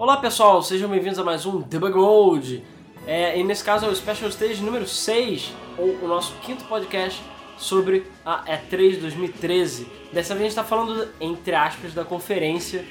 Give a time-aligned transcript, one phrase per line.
[0.00, 2.64] Olá pessoal, sejam bem-vindos a mais um Debug Mode.
[3.06, 7.22] É, e nesse caso é o Special Stage número 6, ou o nosso quinto podcast
[7.58, 9.86] sobre a E3 2013.
[10.10, 12.82] Dessa vez a gente está falando, entre aspas, da conferência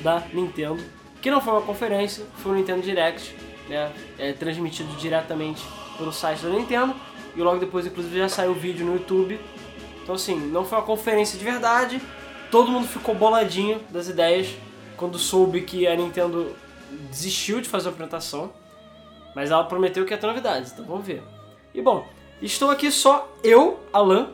[0.00, 0.84] da Nintendo,
[1.22, 3.34] que não foi uma conferência, foi o Nintendo Direct,
[3.66, 5.64] né, é, transmitido diretamente
[5.96, 6.94] pelo site da Nintendo,
[7.34, 9.40] e logo depois, inclusive, já saiu o vídeo no YouTube.
[10.02, 12.02] Então, assim, não foi uma conferência de verdade,
[12.50, 14.54] todo mundo ficou boladinho das ideias
[15.00, 16.54] quando soube que a Nintendo
[17.10, 18.52] desistiu de fazer a apresentação,
[19.34, 21.22] mas ela prometeu que ia ter novidades, então vamos ver.
[21.74, 22.06] E bom,
[22.42, 24.28] estou aqui só eu, Alan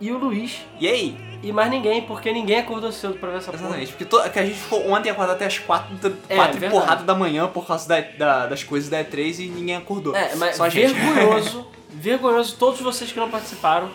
[0.00, 1.16] e o Luiz, E aí?
[1.42, 3.64] e mais ninguém, porque ninguém acordou cedo pra ver essa porra.
[3.64, 6.60] Exatamente, porque to- que a gente ficou ontem acordado até as 4, É, quatro e
[6.60, 6.80] verdade.
[6.82, 10.14] porrada da manhã por causa da- da- das coisas da E3 e ninguém acordou.
[10.14, 13.90] É, mas Só vergonhoso, vergonhoso todos vocês que não participaram,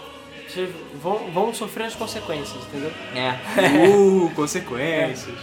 [0.50, 0.70] vocês
[1.02, 2.92] vão, vão sofrer as consequências, entendeu?
[3.16, 3.88] É.
[3.88, 5.36] Uh, consequências.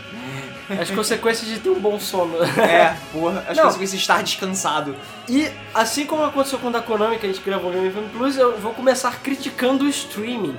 [0.68, 2.36] As consequências de ter um bom sono.
[2.58, 3.44] É, porra.
[3.48, 3.64] As Não.
[3.64, 4.96] consequências de estar descansado.
[5.28, 8.12] E assim como aconteceu com o da Konami, que a gente gravou no Game FM
[8.16, 10.56] Plus, eu vou começar criticando o streaming.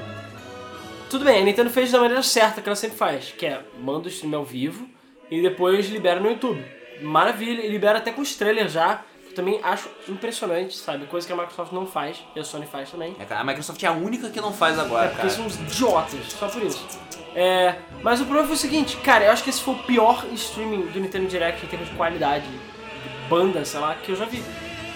[1.10, 4.08] Tudo bem, a Nintendo fez da maneira certa que ela sempre faz, que é manda
[4.08, 4.88] o stream ao vivo
[5.30, 6.64] e depois libera no YouTube.
[7.02, 9.02] Maravilha, e libera até com os trailers já.
[9.38, 11.06] Também acho impressionante, sabe?
[11.06, 13.16] Coisa que a Microsoft não faz, e a Sony faz também.
[13.20, 15.30] É, cara, a Microsoft é a única que não faz É, agora, porque cara.
[15.30, 16.84] são uns idiotas, só por isso.
[17.36, 20.26] É, mas o problema foi o seguinte, cara, eu acho que esse foi o pior
[20.34, 22.60] streaming do Nintendo Direct em termos de qualidade, de
[23.30, 24.44] banda, sei lá, que eu já vi.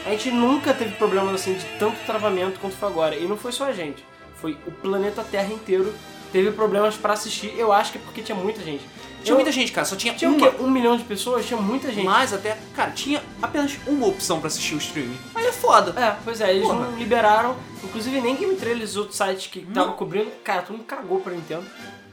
[0.08, 3.16] A gente nunca teve problemas assim de tanto travamento quanto foi agora.
[3.16, 4.03] E não foi só a gente,
[4.38, 5.94] foi o planeta Terra inteiro
[6.31, 7.53] teve problemas pra assistir.
[7.58, 8.83] Eu acho que é porque tinha muita gente.
[9.23, 9.86] Tinha Eu- muita gente, cara.
[9.86, 10.50] Só tinha, Tinha uma.
[10.59, 11.45] Um milhão de pessoas?
[11.45, 12.05] Tinha muita gente.
[12.05, 15.17] Mas até, cara, tinha apenas uma opção pra assistir o streaming.
[15.36, 16.00] Aí é foda.
[16.00, 16.86] É, pois é, eles Porra.
[16.89, 17.55] não liberaram.
[17.83, 19.97] Inclusive nem Game Trailers, os outros sites que estavam Não.
[19.97, 21.66] cobrindo, cara, todo mundo cagou pra Nintendo.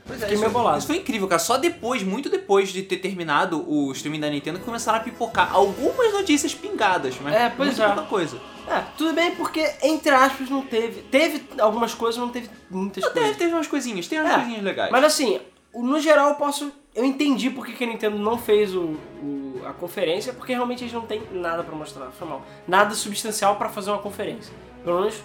[0.06, 0.78] Pois Fiquei isso, meio bolado.
[0.78, 1.38] isso foi incrível, cara.
[1.38, 6.10] Só depois, muito depois de ter terminado o streaming da Nintendo, começaram a pipocar algumas
[6.14, 7.86] notícias pingadas, mas É, pois é.
[7.86, 8.40] pouca coisa.
[8.66, 11.02] É, tudo bem porque, entre aspas, não teve.
[11.02, 13.36] Teve algumas coisas, não teve muitas Até coisas.
[13.36, 14.91] teve umas coisinhas, tem umas É, coisinhas legais.
[14.91, 15.41] Mas assim,
[15.74, 16.72] no geral eu posso.
[16.94, 20.93] Eu entendi porque que a Nintendo não fez o, o- a conferência, porque realmente eles
[20.93, 22.43] não têm nada pra mostrar, foi mal.
[22.66, 24.53] Nada substancial pra fazer uma conferência.
[24.84, 25.22] Pelo menos.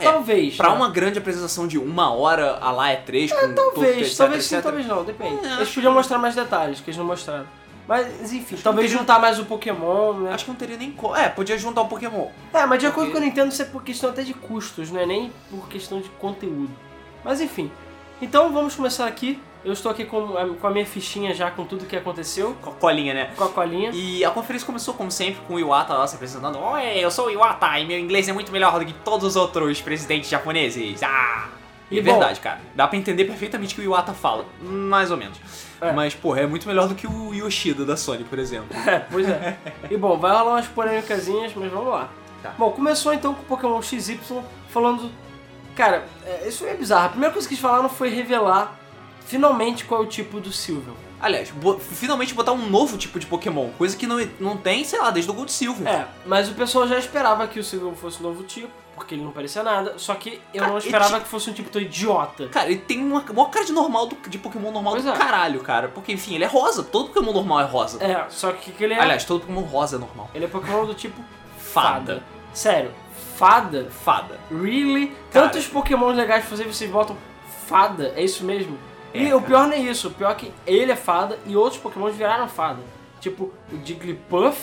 [0.00, 0.56] É, talvez.
[0.56, 0.74] Pra né?
[0.74, 4.44] uma grande apresentação de uma hora, a lá é três, com todo, Talvez, etc, talvez
[4.44, 4.64] sim, etc.
[4.64, 5.34] talvez não, depende.
[5.44, 7.46] É, eles acho podiam mostrar mais detalhes, que eles não mostraram.
[7.86, 10.32] Mas, enfim, talvez teria- juntar mais o Pokémon, né?
[10.32, 11.14] Acho que não teria nem como.
[11.14, 12.28] É, podia juntar o Pokémon.
[12.54, 14.90] É, mas de acordo Porque- com a Nintendo, isso é por questão até de custos,
[14.90, 16.70] não é nem por questão de conteúdo.
[17.22, 17.70] Mas enfim.
[18.22, 19.38] Então vamos começar aqui.
[19.64, 22.70] Eu estou aqui com a, com a minha fichinha já com tudo que aconteceu, Com
[22.70, 23.30] a colinha, né?
[23.36, 23.90] com a colinha.
[23.92, 26.58] E a conferência começou, como sempre, com o Iwata lá se apresentando.
[26.58, 29.36] Oi, eu sou o Iwata e meu inglês é muito melhor do que todos os
[29.36, 31.00] outros presidentes japoneses.
[31.02, 31.48] Ah!
[31.90, 32.60] E é bom- verdade, cara.
[32.74, 34.46] Dá pra entender perfeitamente o que o Iwata fala.
[34.60, 35.38] Mais ou menos.
[35.80, 35.92] É.
[35.92, 38.68] Mas, porra, é muito melhor do que o Yoshida da Sony, por exemplo.
[38.88, 39.56] É, pois é.
[39.90, 42.08] E bom, vai rolar umas polêmicazinhas, mas vamos lá.
[42.42, 42.52] Tá.
[42.58, 44.18] Bom, começou então com o Pokémon XY
[44.70, 45.08] falando.
[45.76, 47.06] Cara, é, isso é bizarro.
[47.06, 48.76] A primeira coisa que eles falaram foi revelar
[49.26, 50.94] finalmente qual é o tipo do Silver.
[51.20, 53.70] Aliás, bo- finalmente botar um novo tipo de Pokémon.
[53.78, 55.86] Coisa que não, não tem, sei lá, desde o Gold Silver.
[55.86, 59.22] É, mas o pessoal já esperava que o Silver fosse um novo tipo, porque ele
[59.22, 59.94] não parecia nada.
[59.98, 62.48] Só que eu Cara, não esperava que fosse um tipo tão idiota.
[62.48, 65.16] Cara, ele tem uma, uma cara de normal do, de Pokémon normal Pois do é.
[65.16, 65.86] caralho, cara.
[65.88, 66.82] Porque, enfim, ele é rosa.
[66.82, 68.02] Todo Pokémon normal é rosa.
[68.02, 69.00] É, só que que ele é.
[69.00, 70.28] Aliás, todo Pokémon rosa é normal.
[70.34, 71.22] ele é Pokémon do tipo
[71.56, 72.14] Fada.
[72.16, 72.22] fada.
[72.52, 72.90] Sério,
[73.36, 73.88] fada?
[74.04, 74.40] Fada.
[74.50, 75.12] Really?
[75.30, 75.48] Cara.
[75.48, 77.16] Tantos Pokémon legais pra fazer vocês botam
[77.66, 78.76] fada, é isso mesmo?
[79.14, 81.56] E É, o pior não é isso, o pior é que ele é fada e
[81.56, 82.80] outros Pokémon viraram fada.
[83.20, 84.58] Tipo, o Jigglypuff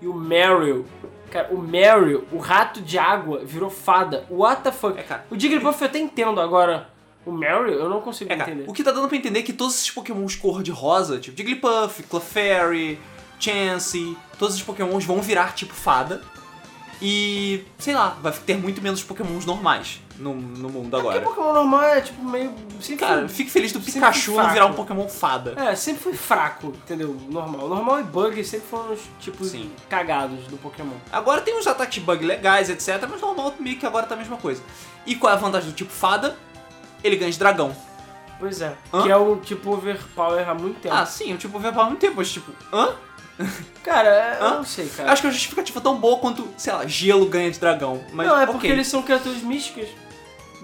[0.00, 0.84] e o Meryl.
[1.30, 4.24] Cara, o Meryl, o rato de água, virou fada.
[4.30, 4.98] What the fuck?
[4.98, 5.26] É, cara.
[5.30, 6.88] O Jigglypuff eu até entendo agora.
[7.26, 8.68] O Meryl eu não consigo É, cara, entender.
[8.70, 11.36] o que tá dando pra entender é que todos esses pokémons cor de rosa, tipo
[11.36, 12.98] Jigglypuff, Clefairy,
[13.40, 16.22] Chansey, todos esses pokémons vão virar tipo fada.
[17.02, 21.20] E, sei lá, vai ter muito menos pokémons normais no, no mundo Porque agora.
[21.22, 22.54] Pokémon normal é tipo meio.
[22.80, 25.54] Sempre Cara, fique feliz do sempre Pikachu não virar um pokémon fada.
[25.56, 27.16] É, sempre foi fraco, entendeu?
[27.28, 27.68] Normal.
[27.68, 29.70] Normal e bug sempre foram os tipos Sim.
[29.88, 30.94] cagados do Pokémon.
[31.12, 34.36] Agora tem uns ataques bug legais, etc, mas normal meio que agora tá a mesma
[34.36, 34.62] coisa.
[35.06, 36.36] E qual é a vantagem do tipo fada?
[37.02, 37.74] Ele ganha de dragão.
[38.38, 38.74] Pois é.
[38.92, 39.02] Hã?
[39.02, 40.94] Que é o tipo overpower há muito tempo.
[40.94, 42.94] Ah, sim, o tipo vai para muito tempo, mas tipo, hã?
[43.82, 44.54] cara, é- eu Hã?
[44.56, 45.12] não sei, Eu cara.
[45.12, 48.02] acho que a justificativa é tão boa quanto, sei lá, gelo ganha de dragão.
[48.12, 49.88] Mas, não, é porque eles são criaturas místicas.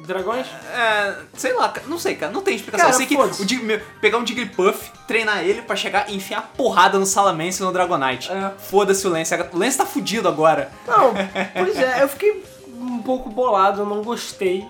[0.06, 0.47] Dragões?
[0.73, 2.87] É, sei lá, não sei, cara, não tem explicação.
[2.91, 6.50] Cara, eu sei que o Dig- pegar um Jigglypuff, treinar ele pra chegar e enfiar
[6.56, 8.31] porrada no Salamence e no Dragonite.
[8.31, 8.52] É.
[8.58, 10.70] Foda-se o Lance, o Lance tá fudido agora.
[10.87, 11.12] Não,
[11.55, 14.67] pois é, eu fiquei um pouco bolado, eu não gostei.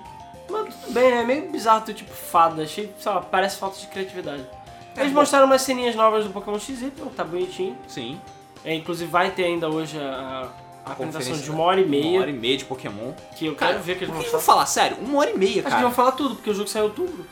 [0.50, 2.62] Mas tudo bem, é meio bizarro ter tipo fada.
[2.64, 4.44] Achei, sei lá, parece falta de criatividade.
[4.96, 5.20] Eles bom.
[5.20, 7.76] mostraram umas ceninhas novas do Pokémon XY, tá bonitinho.
[7.86, 8.20] Sim.
[8.64, 10.48] É, inclusive vai ter ainda hoje a,
[10.84, 13.12] a apresentação de uma hora e meia, Uma hora e meia de Pokémon.
[13.36, 14.38] que eu Cara, quero ver que eles que vão mostrar.
[14.40, 14.96] falar sério?
[15.00, 15.82] Uma hora e meia, Acho que cara.
[15.82, 17.26] vão falar tudo, porque o jogo saiu em outubro.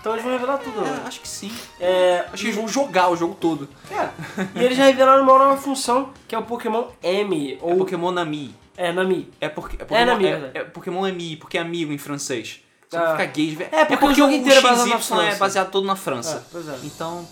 [0.00, 1.02] Então eles vão revelar tudo, É, né?
[1.04, 1.50] acho que sim.
[1.80, 3.68] É, Acho que eles vão jogar o jogo todo.
[3.90, 4.08] é.
[4.54, 7.76] E eles já revelaram uma nova função, que é o Pokémon M, Ou ou...
[7.78, 8.54] Pokémon Nami.
[8.76, 9.28] É, Nami.
[9.40, 9.76] É porque.
[9.76, 12.60] É, É Pokémon, Nami, é, é Pokémon Ami, porque é amigo em francês.
[12.88, 13.12] Você Ah.
[13.12, 13.68] fica gay de ver.
[13.72, 15.38] É, porque o jogo inteiro é baseado na XY é França.
[15.38, 16.46] baseado todo na É, França.
[16.52, 16.78] pois é.
[16.84, 17.26] Então,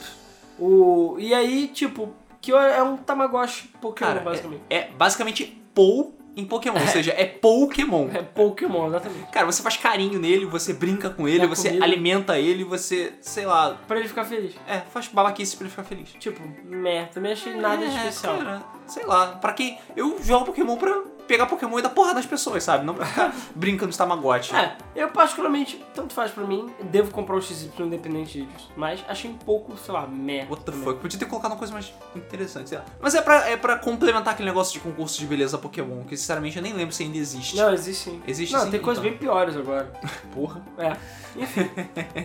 [0.59, 1.17] O...
[1.19, 2.13] E aí, tipo,
[2.45, 4.63] que é um Tamagotchi Pokémon, cara, basicamente.
[4.71, 6.81] é, é basicamente Pou em Pokémon.
[6.81, 8.09] Ou seja, é Pokémon.
[8.13, 9.31] É, Pokémon, exatamente.
[9.31, 11.85] Cara, você faz carinho nele, você brinca com ele, Dá você comida.
[11.85, 14.55] alimenta ele, você, sei lá, Pra ele ficar feliz.
[14.69, 16.11] é, faz babaquice pra ele ficar feliz.
[16.19, 18.37] Tipo, merda, também achei nada É, especial.
[18.39, 19.79] cara, sei lá, pra quem.
[19.97, 22.85] Eu jogo Pokémon pra pegar Pokémon e dar porra nas pessoas, sabe?
[22.85, 24.55] Não ficar brincando de Tamagotchi.
[24.55, 28.71] É, eu particularmente, tanto faz pra mim, devo comprar o XY independente disso.
[28.77, 30.51] Mas achei um pouco, sei lá, merda.
[30.51, 30.85] What the também.
[30.87, 31.01] fuck?
[31.01, 32.85] Podia ter colocado uma coisa mais interessante, sei lá.
[33.01, 36.57] Mas é pra, é pra complementar aquele negócio de concurso de beleza Pokémon, que sinceramente
[36.57, 37.57] eu nem lembro se ainda existe.
[37.57, 38.23] Não, existe sim.
[38.27, 39.11] Existe Não, sim, tem coisas então.
[39.11, 39.93] bem piores agora.
[40.35, 40.63] Porra.
[40.79, 40.97] É,
[41.37, 41.71] enfim.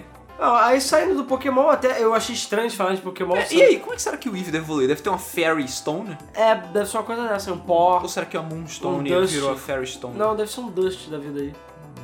[0.40, 3.36] Não, aí saindo do Pokémon, até eu achei estranho de falar de Pokémon.
[3.36, 4.88] É, e aí, como é que será que o Eevee deve evoluir?
[4.88, 6.18] Deve ter uma Fairy Stone?
[6.34, 8.00] É, deve ser uma coisa dessa, um pó.
[8.02, 9.34] Ou será que a Moonstone Um Dust.
[9.34, 10.18] virou a Fairy Stone?
[10.18, 11.54] Não, deve ser um Dust da vida aí.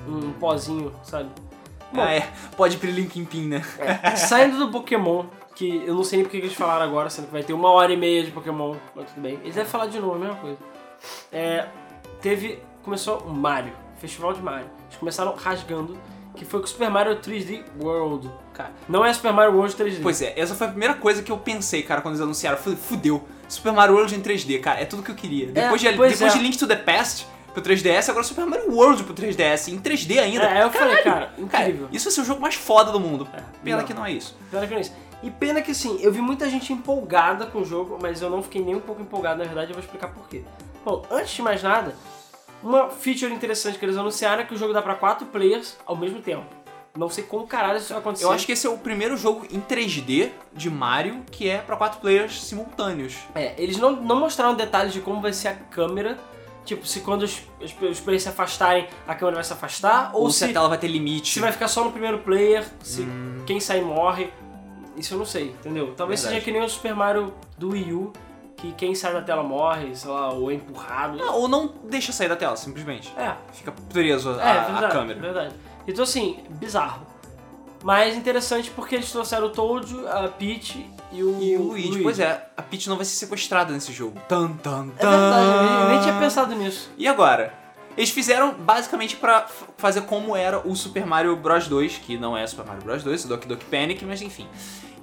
[0.07, 1.29] Um pozinho, sabe?
[1.93, 2.29] Bom, Ah, é.
[2.57, 3.63] Pode ir pro Linkin Pin, né?
[3.79, 7.27] é, saindo do Pokémon, que eu não sei nem porque que eles falaram agora, sendo
[7.27, 9.39] que vai ter uma hora e meia de Pokémon, mas tudo bem.
[9.43, 10.57] Eles devem falar de novo, a mesma coisa.
[11.31, 11.67] É,
[12.21, 12.59] teve.
[12.83, 14.67] Começou o Mario, Festival de Mario.
[14.87, 15.97] Eles começaram rasgando,
[16.35, 18.29] que foi com o Super Mario 3D World.
[18.53, 19.99] Cara, Não é Super Mario World 3D.
[20.01, 22.57] Pois é, essa foi a primeira coisa que eu pensei, cara, quando eles anunciaram.
[22.57, 23.23] Falei, fudeu.
[23.47, 25.47] Super Mario World em 3D, cara, é tudo que eu queria.
[25.47, 26.37] Depois, de, pois depois é.
[26.37, 30.19] de Link to the Past pro 3DS, agora Super Mario World pro 3DS, em 3D
[30.19, 30.45] ainda.
[30.45, 31.87] É, eu falei, cara, Cara, incrível.
[31.91, 33.27] isso vai ser o jogo mais foda do mundo.
[33.63, 33.85] Pena não.
[33.85, 34.35] que não é isso.
[34.51, 34.93] Pena que não é isso.
[35.23, 38.43] E pena que assim, eu vi muita gente empolgada com o jogo, mas eu não
[38.43, 40.43] fiquei nem um pouco empolgado, na verdade, eu vou explicar por quê.
[40.83, 41.95] Bom, antes de mais nada,
[42.65, 45.95] uma feature interessante que eles anunciaram é que o jogo dá pra quatro players ao
[45.95, 46.45] mesmo tempo.
[46.97, 48.23] Não sei como caralho isso vai acontecer.
[48.25, 51.75] Eu acho que esse é o primeiro jogo em 3D de Mario que é pra
[51.75, 53.15] quatro players simultâneos.
[53.35, 56.17] É, eles não, não mostraram detalhes de como vai ser a câmera.
[56.63, 60.23] Tipo, se quando os, os, os players se afastarem, a câmera vai se afastar, ou,
[60.23, 61.33] Ou, se, se, a tela vai ter limite.
[61.33, 63.43] se vai ficar só no primeiro player, se Hum.
[63.45, 64.31] quem sair morre.
[64.97, 65.93] Isso eu não sei, entendeu?
[65.95, 66.41] Talvez Verdade.
[66.41, 68.13] seja que nem o Super Mario do Wii U,
[68.57, 71.21] que quem sai da tela morre, sei lá, ou é empurrado.
[71.21, 73.11] Ah, ou não deixa sair da tela, simplesmente.
[73.17, 75.19] É, Fica preso a, é, a verdade, câmera.
[75.19, 75.55] verdade.
[75.87, 77.05] Então assim, bizarro.
[77.83, 82.01] Mas interessante porque eles trouxeram o Toad, a Peach e o, E o Luigi.
[82.01, 84.19] Pois é, a Peach não vai ser sequestrada nesse jogo.
[84.27, 85.09] Tan, tan, É tan.
[85.11, 86.89] verdade, eu nem tinha pensado nisso.
[86.97, 87.53] E agora?
[87.95, 92.35] Eles fizeram basicamente pra f- fazer como era o Super Mario Bros 2, que não
[92.35, 94.47] é Super Mario Bros 2, é Doki Doki Panic, mas enfim.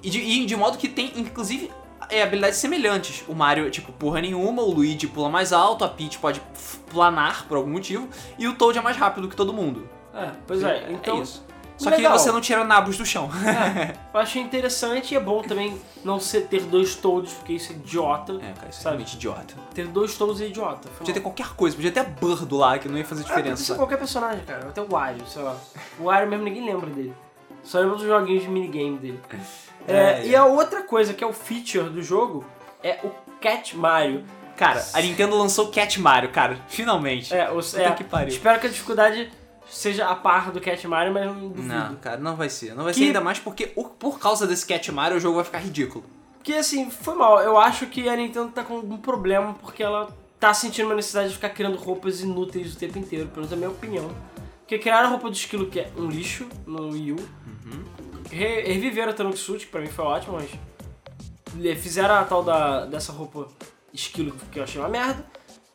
[0.03, 1.71] E de, e de modo que tem, inclusive,
[2.13, 3.23] é, habilidades semelhantes.
[3.27, 6.41] O Mario, tipo, porra nenhuma, o Luigi pula mais alto, a Peach pode
[6.91, 8.07] planar por algum motivo,
[8.37, 9.89] e o Toad é mais rápido que todo mundo.
[10.13, 11.43] É, pois é, então isso.
[11.75, 12.17] Só que legal.
[12.17, 13.29] você não tira nabos do chão.
[13.45, 17.73] É, eu achei interessante e é bom também não ser, ter dois toads, porque isso
[17.73, 18.33] é idiota.
[18.33, 18.83] É, cara, isso é Sabe?
[18.97, 19.55] realmente idiota.
[19.73, 20.87] Ter dois toads é idiota.
[20.97, 23.41] Podia ter qualquer coisa, podia ter a Birdo lá, que não ia fazer Ah, podia
[23.41, 23.63] diferença.
[23.63, 24.67] ser qualquer personagem, cara.
[24.67, 25.57] Até o Wario, sei lá.
[25.99, 27.13] O Wario mesmo ninguém lembra dele.
[27.63, 29.19] Só lembra dos joguinhos de minigame dele.
[29.87, 32.45] É, É, e a outra coisa que é o feature do jogo
[32.83, 34.23] é o Cat Mario.
[34.55, 36.57] Cara, a Nintendo lançou Cat Mario, cara.
[36.67, 37.33] Finalmente.
[37.33, 38.27] É, o, Puta é, que pariu.
[38.29, 39.31] Espero que a dificuldade
[39.67, 41.67] seja a par do Cat Mario, mas não duvido.
[41.67, 42.75] Não, cara, não vai ser.
[42.75, 45.35] Não vai Que- ser ainda mais porque o- por causa desse Cat Mario o jogo
[45.37, 46.05] vai ficar ridículo.
[46.37, 47.39] Porque assim, foi mal.
[47.41, 50.09] Eu acho que a Nintendo tá com um problema porque ela
[50.39, 53.55] tá sentindo uma necessidade de ficar criando roupas inúteis o tempo inteiro, pelo menos é
[53.55, 54.11] a minha opinião.
[54.59, 57.15] Porque criaram a roupa do esquilo que é um lixo no Wii U.
[57.15, 58.02] Re
[58.33, 60.49] reviveram a Tanuki Suit, que pra mim foi ótimo, mas
[61.79, 63.47] fizeram a tal da, dessa roupa
[63.93, 65.25] esquilo que eu achei uma merda.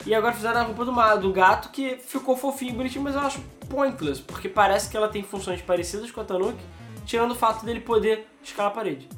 [0.06, 3.20] E agora fizeram a roupa do, do gato que ficou fofinho e bonitinho, mas eu
[3.20, 6.62] acho pointless, porque parece que ela tem funções parecidas com a Tanuki,
[7.04, 9.08] tirando o fato dele poder escalar a parede.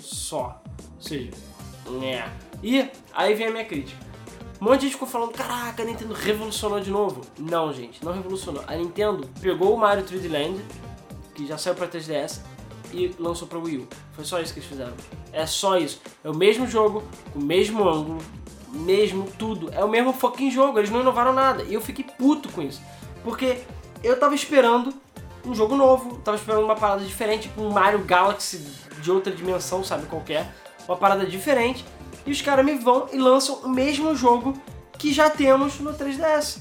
[0.00, 0.62] Só.
[0.96, 1.30] Ou seja,
[2.00, 2.30] né.
[2.62, 4.00] E aí vem a minha crítica.
[4.60, 7.22] Um monte de gente ficou falando, caraca, a Nintendo revolucionou de novo.
[7.38, 8.62] Não, gente, não revolucionou.
[8.66, 10.64] A Nintendo pegou o Mario 3D Land,
[11.34, 12.40] que já saiu pra 3DS,
[12.92, 13.88] e lançou pra Wii U.
[14.12, 14.92] Foi só isso que eles fizeram.
[15.32, 16.00] É só isso.
[16.22, 17.02] É o mesmo jogo,
[17.34, 18.18] o mesmo ângulo,
[18.72, 19.70] mesmo tudo.
[19.72, 21.62] É o mesmo fucking jogo, eles não inovaram nada.
[21.64, 22.80] E eu fiquei puto com isso.
[23.24, 23.58] Porque
[24.02, 24.92] eu tava esperando
[25.44, 28.58] um jogo novo, tava esperando uma parada diferente, tipo um Mario Galaxy
[29.00, 30.54] de outra dimensão, sabe qualquer.
[30.86, 31.84] Uma parada diferente.
[32.26, 34.54] E os caras me vão e lançam o mesmo jogo
[34.98, 36.58] que já temos no 3DS.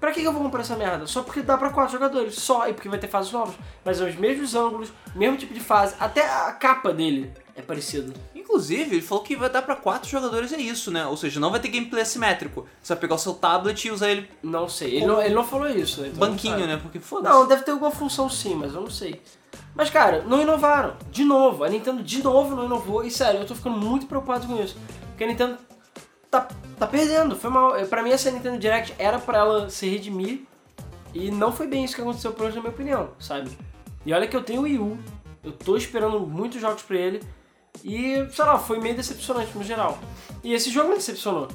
[0.00, 1.06] Pra que que eu vou comprar essa merda?
[1.06, 3.54] Só porque dá pra quatro jogadores, só, e porque vai ter fases novas.
[3.84, 8.12] Mas é os mesmos ângulos, mesmo tipo de fase, até a capa dele é parecida.
[8.34, 11.04] Inclusive, ele falou que vai dar pra quatro jogadores, é isso, né?
[11.06, 12.66] Ou seja, não vai ter gameplay assimétrico.
[12.80, 15.44] Você vai pegar o seu tablet e usar ele Não sei, ele, não, ele não
[15.44, 16.08] falou isso, né?
[16.08, 16.78] Então banquinho, né?
[16.80, 17.34] Porque foda-se.
[17.34, 19.20] Não, deve ter alguma função sim, mas eu não sei.
[19.74, 20.96] Mas cara, não inovaram.
[21.10, 23.04] De novo, a Nintendo de novo não inovou.
[23.04, 24.76] E sério, eu tô ficando muito preocupado com isso.
[25.08, 25.58] Porque a Nintendo
[26.30, 27.36] tá, tá perdendo.
[27.36, 27.72] Foi mal.
[27.86, 30.42] Pra mim, essa Nintendo Direct era pra ela se redimir.
[31.14, 33.50] E não foi bem isso que aconteceu por hoje, na minha opinião, sabe?
[34.04, 34.98] E olha que eu tenho o Wii U.
[35.42, 37.22] Eu tô esperando muitos jogos pra ele.
[37.82, 39.98] E, sei lá, foi meio decepcionante no geral.
[40.42, 41.48] E esse jogo me decepcionou.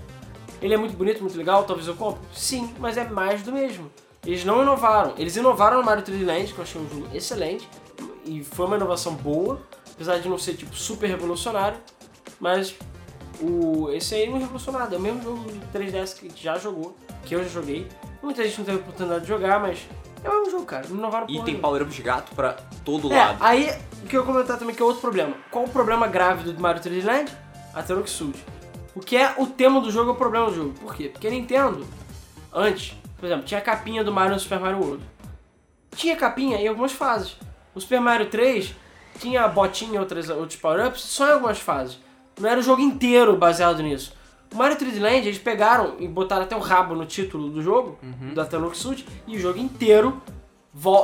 [0.61, 2.21] Ele é muito bonito, muito legal, talvez eu compre?
[2.33, 3.91] Sim, mas é mais do mesmo.
[4.25, 5.13] Eles não inovaram.
[5.17, 7.67] Eles inovaram no Mario 3D Land, que eu achei um jogo excelente.
[8.25, 9.61] E foi uma inovação boa,
[9.93, 11.77] apesar de não ser tipo super revolucionário.
[12.39, 12.75] Mas
[13.43, 14.93] o, esse aí não é revolucionário.
[14.93, 16.95] É o mesmo jogo de 3DS que já jogou,
[17.25, 17.87] que eu já joguei.
[18.21, 19.79] Muita gente não teve oportunidade de jogar, mas
[20.23, 20.85] é o mesmo jogo, cara.
[20.89, 21.61] Não inovaram E tem nenhuma.
[21.61, 22.53] power-up de gato pra
[22.85, 23.37] todo É, lado.
[23.41, 23.69] aí
[24.03, 25.35] o que eu ia comentar também que é outro problema.
[25.51, 27.31] Qual o problema grave do Mario 3D Land?
[27.73, 28.33] A Teroxud.
[28.95, 30.73] O que é o tema do jogo é o problema do jogo.
[30.79, 31.09] Por quê?
[31.09, 31.85] Porque a Nintendo,
[32.53, 35.03] antes, por exemplo, tinha a capinha do Mario no Super Mario World.
[35.95, 37.35] Tinha capinha em algumas fases.
[37.75, 38.73] O Super Mario 3
[39.19, 41.97] tinha botinha e outras, outros power-ups só em algumas fases.
[42.39, 44.13] Não era o jogo inteiro baseado nisso.
[44.51, 47.97] O Mario 3D Land, eles pegaram e botaram até o rabo no título do jogo,
[48.33, 50.21] da Teroxud, e o jogo inteiro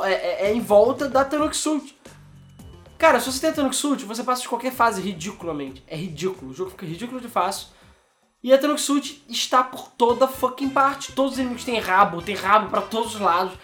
[0.04, 1.96] é, é- é em volta da Teroxud.
[2.98, 5.82] Cara, se você tem a Teroxud, você passa de qualquer fase ridiculamente.
[5.86, 6.50] É ridículo.
[6.50, 7.68] O jogo fica ridículo de fácil.
[8.42, 11.12] E a Teroxud está por toda fucking parte.
[11.12, 13.54] Todos os inimigos têm rabo, tem rabo pra todos os lados.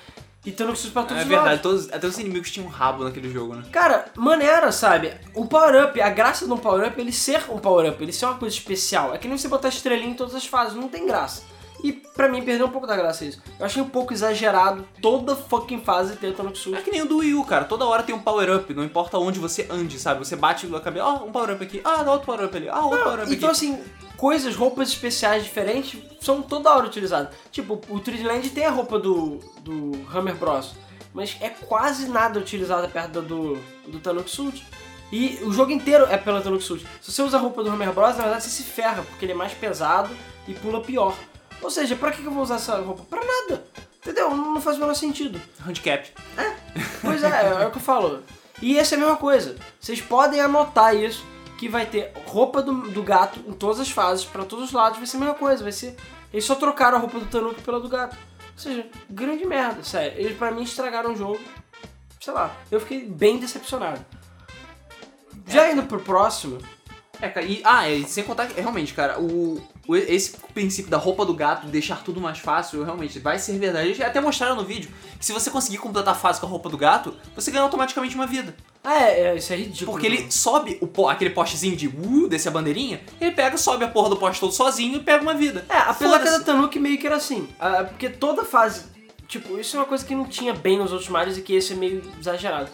[0.46, 1.62] E Teroxud pra todos É os verdade, lados.
[1.62, 3.64] todos, até os inimigos tinham um rabo naquele jogo, né?
[3.72, 5.12] Cara, maneira, sabe?
[5.34, 8.36] O power-up, a graça de um power-up é ele ser um power-up, ele ser uma
[8.36, 9.12] coisa especial.
[9.12, 11.42] É que nem você botar estrelinha em todas as fases, não tem graça.
[11.82, 13.42] E pra mim perdeu um pouco da graça isso.
[13.58, 16.76] Eu achei um pouco exagerado toda fucking fase ter Teroxud.
[16.76, 17.64] É que nem o do Wii U, cara.
[17.64, 20.24] Toda hora tem um power-up, não importa onde você ande, sabe?
[20.24, 23.32] Você bate na cabeça, ó, um power-up aqui, ah, outro power-up ali, ah, outro power-up
[23.34, 23.56] Então, aqui.
[23.58, 23.78] assim,
[24.16, 27.34] coisas, roupas especiais diferentes são toda hora utilizadas.
[27.50, 30.74] Tipo, o 3D Land tem a roupa do, do Hammer Bros.
[31.14, 33.56] Mas é quase nada utilizada perto do,
[33.86, 34.66] do Tanuki Suit.
[35.10, 36.86] E o jogo inteiro é pela Tanuki Suit.
[37.00, 39.32] Se você usa a roupa do Hammer Bros, na verdade você se ferra, porque ele
[39.32, 40.10] é mais pesado
[40.48, 41.14] e pula pior.
[41.62, 43.04] Ou seja, pra que eu vou usar essa roupa?
[43.08, 43.64] Pra nada.
[44.00, 44.30] Entendeu?
[44.30, 45.40] Não faz o menor sentido.
[45.66, 46.08] Handicap.
[47.00, 48.22] Pois é, é o que eu falo.
[48.60, 49.56] E essa é a mesma coisa.
[49.80, 51.24] Vocês podem anotar isso,
[51.58, 54.98] que vai ter roupa do, do gato em todas as fases, pra todos os lados,
[54.98, 55.62] vai ser a mesma coisa.
[55.62, 55.96] Vai ser.
[56.32, 58.16] Eles só trocaram a roupa do Tanuki pela do gato.
[58.16, 60.18] Ou seja, grande merda, sério.
[60.18, 61.40] Eles pra mim estragaram o jogo.
[62.20, 64.04] Sei lá, eu fiquei bem decepcionado.
[65.46, 66.58] Já indo pro próximo,
[67.20, 69.62] É, cara, e, ah, e sem contar que, realmente, cara, o-
[69.94, 73.88] esse princípio da roupa do gato, deixar tudo mais fácil, realmente, vai ser verdade.
[73.88, 76.68] Eles até mostraram no vídeo que se você conseguir completar a fase com a roupa
[76.68, 78.56] do gato, você ganha automaticamente uma vida.
[78.82, 79.92] ah, é, é, isso é ridículo.
[79.92, 83.88] Porque ele sobe o, aquele postezinho de uh, desce a bandeirinha, ele pega, sobe a
[83.88, 85.64] porra do poste todo sozinho e pega uma vida.
[85.68, 86.38] É, a Foda-se.
[86.38, 87.48] da Tanuki meio que era assim.
[87.60, 88.84] ah, porque toda fase.
[89.28, 91.72] Tipo, isso é uma coisa que não tinha bem nos outros Marios e que esse
[91.72, 92.70] é meio exagerado.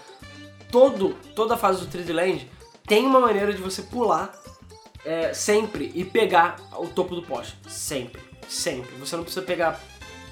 [0.71, 2.49] Todo, toda a fase do 3D Land
[2.87, 4.33] tem uma maneira de você pular
[5.05, 7.57] é, sempre e pegar o topo do poste.
[7.69, 8.21] Sempre.
[8.49, 8.95] Sempre.
[8.97, 9.81] Você não precisa pegar.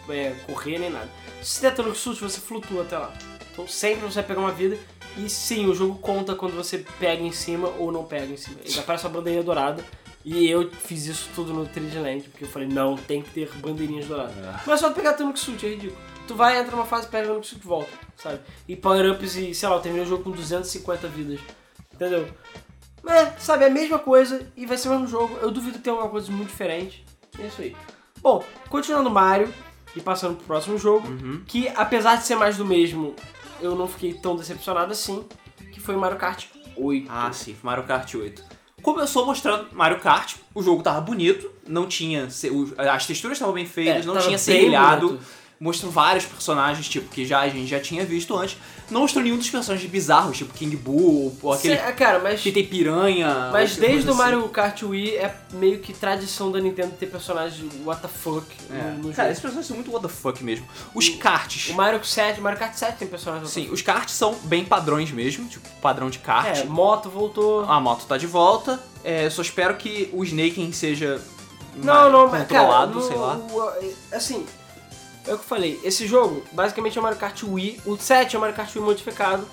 [0.09, 1.09] é, correr nem nada.
[1.43, 3.13] Se der Tanuki Suit, você flutua até lá.
[3.53, 4.79] Então sempre você vai pegar uma vida.
[5.17, 8.59] E sim, o jogo conta quando você pega em cima ou não pega em cima.
[8.65, 9.85] Ele aparece uma bandeirinha dourada.
[10.25, 13.51] E eu fiz isso tudo no 3D Land, porque eu falei, não, tem que ter
[13.57, 14.35] bandeirinhas douradas.
[14.67, 15.99] Mas só pegar Tanuki Suit, é ridículo.
[16.29, 18.41] Tu vai, entra numa fase, pega Tanuki Suit e volta, sabe?
[18.69, 21.41] E power-ups e, sei lá, eu terminei o jogo com 250 vidas.
[21.95, 22.29] Entendeu?
[23.07, 25.37] É, sabe, é a mesma coisa e vai ser o mesmo jogo.
[25.41, 27.05] Eu duvido ter alguma coisa muito diferente.
[27.39, 27.77] É isso aí.
[28.21, 29.53] Bom, continuando Mario
[29.97, 31.07] e passando pro próximo jogo,
[31.47, 33.15] que apesar de ser mais do mesmo,
[33.61, 35.25] eu não fiquei tão decepcionado assim,
[35.73, 37.07] que foi Mario Kart 8.
[37.11, 38.43] Ah, sim, Mario Kart 8.
[38.83, 42.29] Começou mostrando Mario Kart, o jogo tava bonito, não tinha.
[42.93, 45.19] As texturas estavam bem feitas, É, não tinha serrilhado.
[45.63, 48.57] Mostrou vários personagens, tipo, que já, a gente já tinha visto antes.
[48.91, 52.51] Não mostrou nenhum dos personagens bizarros, tipo King Boo, ou aquele Cê- cara, mas, que
[52.51, 53.51] tem piranha.
[53.53, 54.19] mas desde o assim.
[54.23, 58.73] Mario Kart Wii é meio que tradição da Nintendo ter personagens what the fuck É.
[58.73, 59.33] no, no Cara, jogo.
[59.33, 60.67] esses personagens são muito what the fuck mesmo.
[60.95, 61.69] Os karts.
[61.69, 64.65] O Mario 7, o Mario Kart 7 tem personagens what Sim, os karts são bem
[64.65, 66.57] padrões mesmo, tipo, padrão de kart.
[66.61, 67.65] É, moto voltou.
[67.71, 68.81] A moto tá de volta.
[69.05, 71.21] É, só espero que o Snaking seja
[71.77, 73.37] Não, não, mas cara, controlado, no- sei lá.
[73.37, 74.47] o- assim,
[75.27, 78.35] é o que eu falei, esse jogo basicamente é o Mario Kart Wii, o 7
[78.35, 79.47] é o Mario Kart Wii modificado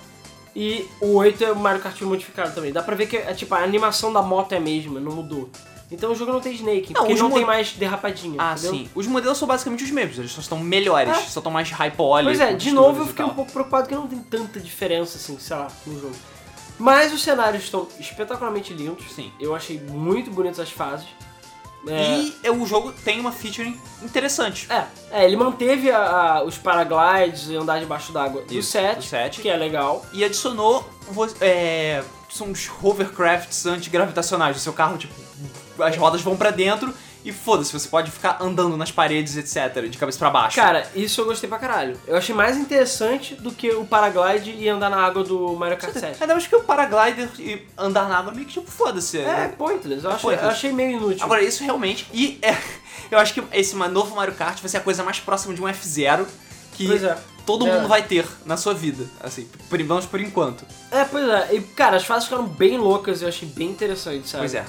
[0.56, 2.72] e o 8 é o Mario Kart Wii modificado também.
[2.72, 5.48] Dá pra ver que é tipo, a animação da moto é a mesma, não mudou.
[5.90, 8.72] Então o jogo não tem Snake, Não, porque não tem mais derrapadinha, Ah, entendeu?
[8.72, 8.90] sim.
[8.94, 11.20] Os modelos são basicamente os mesmos, eles só estão melhores, É.
[11.22, 12.24] só estão mais poly.
[12.24, 15.38] Pois é, de novo eu fiquei um pouco preocupado que não tem tanta diferença, assim,
[15.38, 16.14] sei lá, no jogo.
[16.78, 19.12] Mas os cenários estão espetacularmente lindos.
[19.12, 19.32] Sim.
[19.40, 21.06] Eu achei muito bonitas as fases.
[21.88, 24.66] É, E é, o jogo tem uma feature interessante.
[24.70, 25.98] é, é, ele manteve a-
[26.38, 29.40] a- os paraglides e andar debaixo d'água do Isso, set, do set.
[29.40, 30.04] que é legal.
[30.12, 30.88] E adicionou
[31.40, 34.56] é, são uns hovercrafts antigravitacionais.
[34.56, 35.14] O seu carro, tipo,
[35.82, 36.92] as rodas vão pra dentro
[37.28, 40.56] e foda-se, você pode ficar andando nas paredes, etc, de cabeça pra baixo.
[40.56, 41.96] Cara, isso eu gostei pra caralho.
[42.06, 45.92] Eu achei mais interessante do que o paraglide e andar na água do Mario Kart
[45.92, 46.16] 7.
[46.20, 49.18] Ainda mais que o paraglider e andar na água meio que tipo, foda-se.
[49.18, 49.54] É, né?
[49.56, 50.04] pointless.
[50.04, 50.44] Eu, É achei, pointless.
[50.44, 51.24] eu achei meio inútil.
[51.24, 52.06] Agora, isso realmente.
[52.12, 52.56] E é,
[53.10, 55.66] eu acho que esse novo Mario Kart vai ser a coisa mais próxima de um
[55.66, 56.24] F0
[56.74, 57.18] que Pois é.
[57.44, 57.72] todo É.
[57.74, 59.04] mundo vai ter na sua vida.
[59.20, 60.64] Assim, por, pelo menos por enquanto.
[60.90, 61.48] É, pois é.
[61.54, 64.42] E, cara, as fases ficaram bem loucas e eu achei bem interessante, sabe?
[64.42, 64.64] Pois é.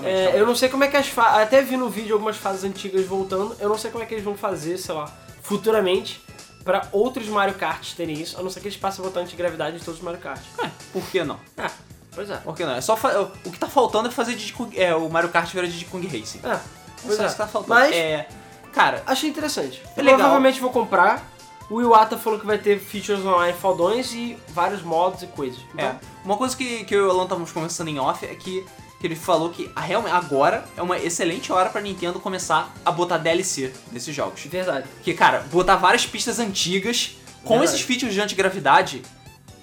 [0.00, 0.14] Realmente.
[0.36, 1.40] É, eu não sei como é que as fases.
[1.42, 3.56] Até vi no vídeo algumas fases antigas voltando.
[3.60, 5.10] Eu não sei como é que eles vão fazer, sei lá,
[5.42, 6.20] futuramente,
[6.64, 9.76] pra outros Mario Karts terem isso, a não ser que eles passem a botar antigravidade
[9.76, 10.42] em todos os Mario Karts.
[10.62, 11.38] É, por que não?
[11.56, 11.70] É,
[12.14, 12.36] pois é.
[12.38, 12.74] Por que não?
[12.74, 15.52] É só fa- o que tá faltando é fazer Diddy Kong, é, o Mario Kart
[15.52, 16.40] virar Diddy Kong Racing.
[16.42, 16.60] É, É
[17.04, 17.28] pois é.
[17.28, 17.74] tá faltando.
[17.74, 18.26] Mas É,
[18.72, 19.82] cara, achei interessante.
[19.96, 20.18] É legal.
[20.18, 21.30] Provavelmente vou comprar.
[21.70, 25.60] O Iwata falou que vai ter features online fodões e vários mods e coisas.
[25.72, 28.34] Então, é, uma coisa que, que eu e o Alan estávamos conversando em off é
[28.34, 28.66] que,
[29.04, 32.90] que ele falou que a, real- agora é uma excelente hora pra Nintendo começar a
[32.90, 34.40] botar DLC nesses jogos.
[34.44, 34.88] verdade.
[34.94, 37.64] Porque, cara, botar várias pistas antigas com Verdade.
[37.74, 39.02] esses features de antigravidade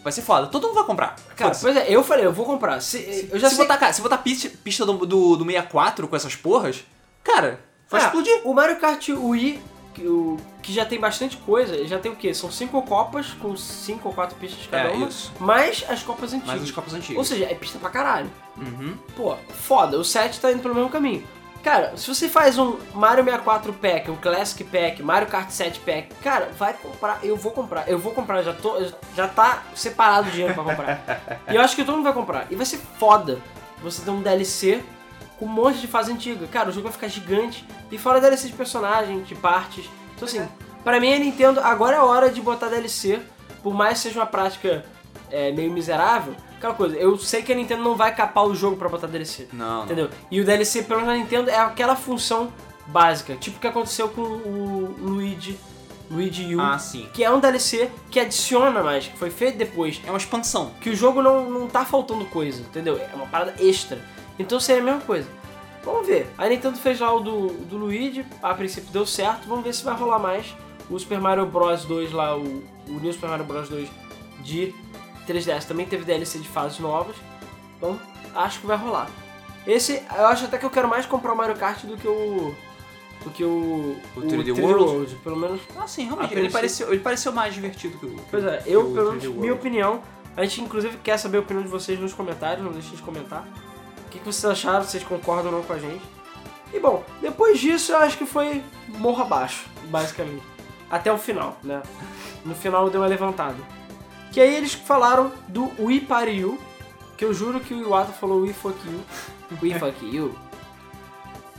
[0.03, 0.45] vai ser foda.
[0.45, 1.15] Todo mundo vai comprar.
[1.35, 2.79] Cara, pois é, eu falei, eu vou comprar.
[2.81, 6.07] Se- eu já se, sei botar, cara, se botar pista, pista do, do, do 64
[6.07, 6.83] com essas porras,
[7.23, 8.41] cara, vai É, explodir.
[8.43, 9.59] O Mario Kart Wii, que,
[10.01, 12.33] o, que já tem bastante coisa, já tem o quê?
[12.33, 15.31] São cinco copas com cinco ou quatro pistas cada É, uma, isso.
[15.39, 16.47] mais as copas antigas.
[16.49, 17.17] Mais os copos antigos.
[17.17, 18.29] Ou seja, é pista pra caralho.
[18.57, 18.97] Uhum.
[19.15, 21.23] Pô, foda, o 7 tá indo pelo mesmo caminho.
[21.63, 26.15] Cara, se você faz um Mario 64 Pack, um Classic Pack, Mario Kart 7 Pack,
[26.15, 28.83] cara, vai comprar, eu vou comprar, eu vou comprar, já, tô,
[29.15, 31.39] já tá separado o dinheiro pra comprar.
[31.51, 32.47] e eu acho que todo mundo vai comprar.
[32.49, 33.39] E vai ser foda
[33.83, 34.83] você ter um DLC
[35.41, 36.45] com um monte de fase antiga.
[36.45, 37.65] Cara, o jogo vai ficar gigante.
[37.91, 39.89] E fora DLC de personagem, de partes.
[40.15, 40.47] Então assim,
[40.83, 43.19] pra mim a Nintendo, agora é hora de botar DLC,
[43.63, 44.85] por mais que seja uma prática
[45.31, 46.35] é, meio miserável.
[46.57, 49.47] Aquela coisa, eu sei que a Nintendo não vai capar o jogo pra botar DLC.
[49.51, 49.85] Não, não.
[49.85, 50.09] Entendeu?
[50.29, 52.53] E o DLC, pelo menos na Nintendo, é aquela função
[52.85, 53.35] básica.
[53.35, 55.57] Tipo o que aconteceu com o Luigi,
[56.11, 56.61] Luigi U.
[56.61, 57.09] Ah, sim.
[57.15, 59.99] Que é um DLC que adiciona mais, que foi feito depois.
[60.05, 60.71] É uma expansão.
[60.79, 62.99] Que o jogo não, não tá faltando coisa, entendeu?
[62.99, 63.99] É uma parada extra.
[64.41, 65.27] Então seria a mesma coisa.
[65.83, 66.27] Vamos ver.
[66.37, 69.47] A Nintendo fez lá o do, do Luigi, a princípio deu certo.
[69.47, 70.55] Vamos ver se vai rolar mais.
[70.89, 73.89] O Super Mario Bros 2 lá, o, o New Super Mario Bros 2
[74.43, 74.73] de
[75.27, 77.15] 3DS também teve DLC de fases novas.
[77.77, 77.99] Então,
[78.35, 79.09] acho que vai rolar.
[79.65, 82.53] Esse, eu acho até que eu quero mais comprar o Mario Kart do que o.
[83.23, 83.95] do que o.
[84.15, 85.15] O 3D World?
[85.23, 86.33] Pelo menos Ah, sim, realmente.
[86.33, 88.09] Ele pareceu, ele pareceu mais divertido que o.
[88.09, 89.39] que Pois é, eu, pelo 3D menos, World.
[89.39, 90.01] minha opinião,
[90.35, 93.47] a gente inclusive quer saber a opinião de vocês nos comentários, não deixem de comentar.
[94.11, 96.01] O que, que vocês acharam, vocês concordam ou não com a gente.
[96.73, 100.43] E bom, depois disso eu acho que foi morro abaixo, basicamente.
[100.89, 101.81] Até o final, né?
[102.43, 103.55] No final deu uma levantada.
[104.33, 106.59] Que aí eles falaram do Wii Party U,
[107.17, 109.01] que eu juro que o Iwata falou Wii Fuck You.
[109.63, 110.35] Wii Fuck You.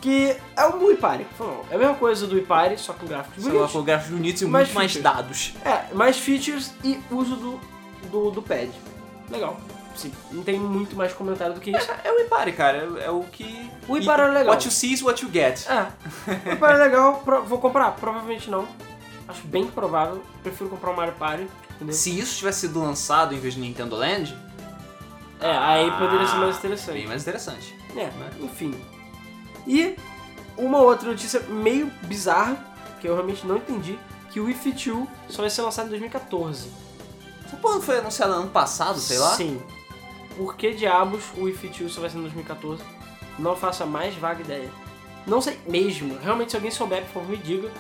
[0.03, 1.27] Que é o Wii Party.
[1.71, 3.73] É a mesma coisa do Wii Party, só com gráficos bonitos.
[3.73, 5.15] com gráficos bonitos e Mais muito mais features.
[5.17, 5.55] dados.
[5.65, 7.61] É, mais features e uso do,
[8.11, 8.71] do, do pad.
[9.31, 9.57] Legal.
[9.95, 11.89] Sim, não tem muito mais comentário do que isso.
[12.03, 12.79] É o Ipari, cara.
[13.01, 13.71] É, é o que.
[13.89, 14.47] O Ipari é legal.
[14.55, 15.67] What you see is what you get.
[15.69, 17.91] É, o Mario é legal, pro- vou comprar?
[17.93, 18.67] Provavelmente não.
[19.29, 20.23] Acho bem provável.
[20.43, 21.95] Prefiro comprar o Mario Party, entendeu?
[21.95, 24.37] Se isso tivesse sido lançado em vez de Nintendo Land,
[25.41, 27.07] É, aí poderia ser mais bem interessante.
[27.07, 27.79] mais interessante.
[27.97, 28.75] É, enfim.
[29.67, 29.97] E
[30.57, 32.57] uma outra notícia meio bizarra,
[33.01, 33.99] que eu realmente não entendi,
[34.31, 36.69] que o Wii Fit 2 só vai ser lançado em 2014.
[37.47, 39.35] Essa porra não foi anunciada ano passado, sei lá?
[39.37, 39.61] Sim.
[40.37, 42.83] Por que diabos o Fit 2 só vai ser em 2014?
[43.39, 44.71] Não faço a mais vaga ideia.
[45.27, 46.19] Não sei mesmo.
[46.19, 47.71] Realmente, se alguém souber, por favor, me diga.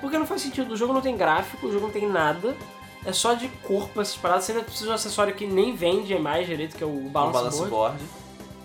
[0.00, 0.72] Porque não faz sentido.
[0.72, 2.56] O jogo não tem gráfico, o jogo não tem nada.
[3.04, 4.44] É só de corpo essas paradas.
[4.44, 7.08] Você ainda precisa de um acessório que nem vende mais direito, que é o O
[7.08, 7.70] Balance, Balance Board.
[7.70, 8.04] Board.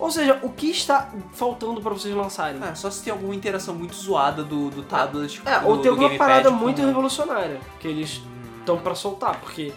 [0.01, 2.59] Ou seja, o que está faltando pra vocês lançarem?
[2.63, 5.39] É, só se tem alguma interação muito zoada do, do tablet.
[5.45, 8.19] É, do, ou tem alguma parada muito revolucionária que eles
[8.59, 9.71] estão pra soltar, porque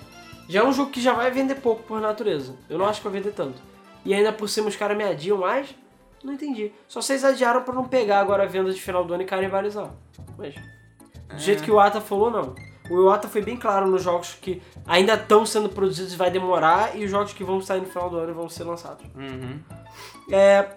[0.48, 2.54] já é um jogo que já vai vender pouco por natureza.
[2.68, 3.60] Eu não acho que vai vender tanto.
[4.04, 5.74] E ainda por cima os caras me adiam mais?
[6.22, 6.72] Não entendi.
[6.88, 9.90] Só vocês adiaram pra não pegar agora a venda de final do ano e canibalizar.
[10.38, 10.54] Mas,
[11.28, 12.54] do jeito que o Ata falou, não.
[12.90, 16.94] O Iwata foi bem claro nos jogos que ainda estão sendo produzidos e vai demorar,
[16.94, 19.04] e os jogos que vão sair no final do ano vão ser lançados.
[19.14, 19.58] Uhum.
[20.30, 20.68] É,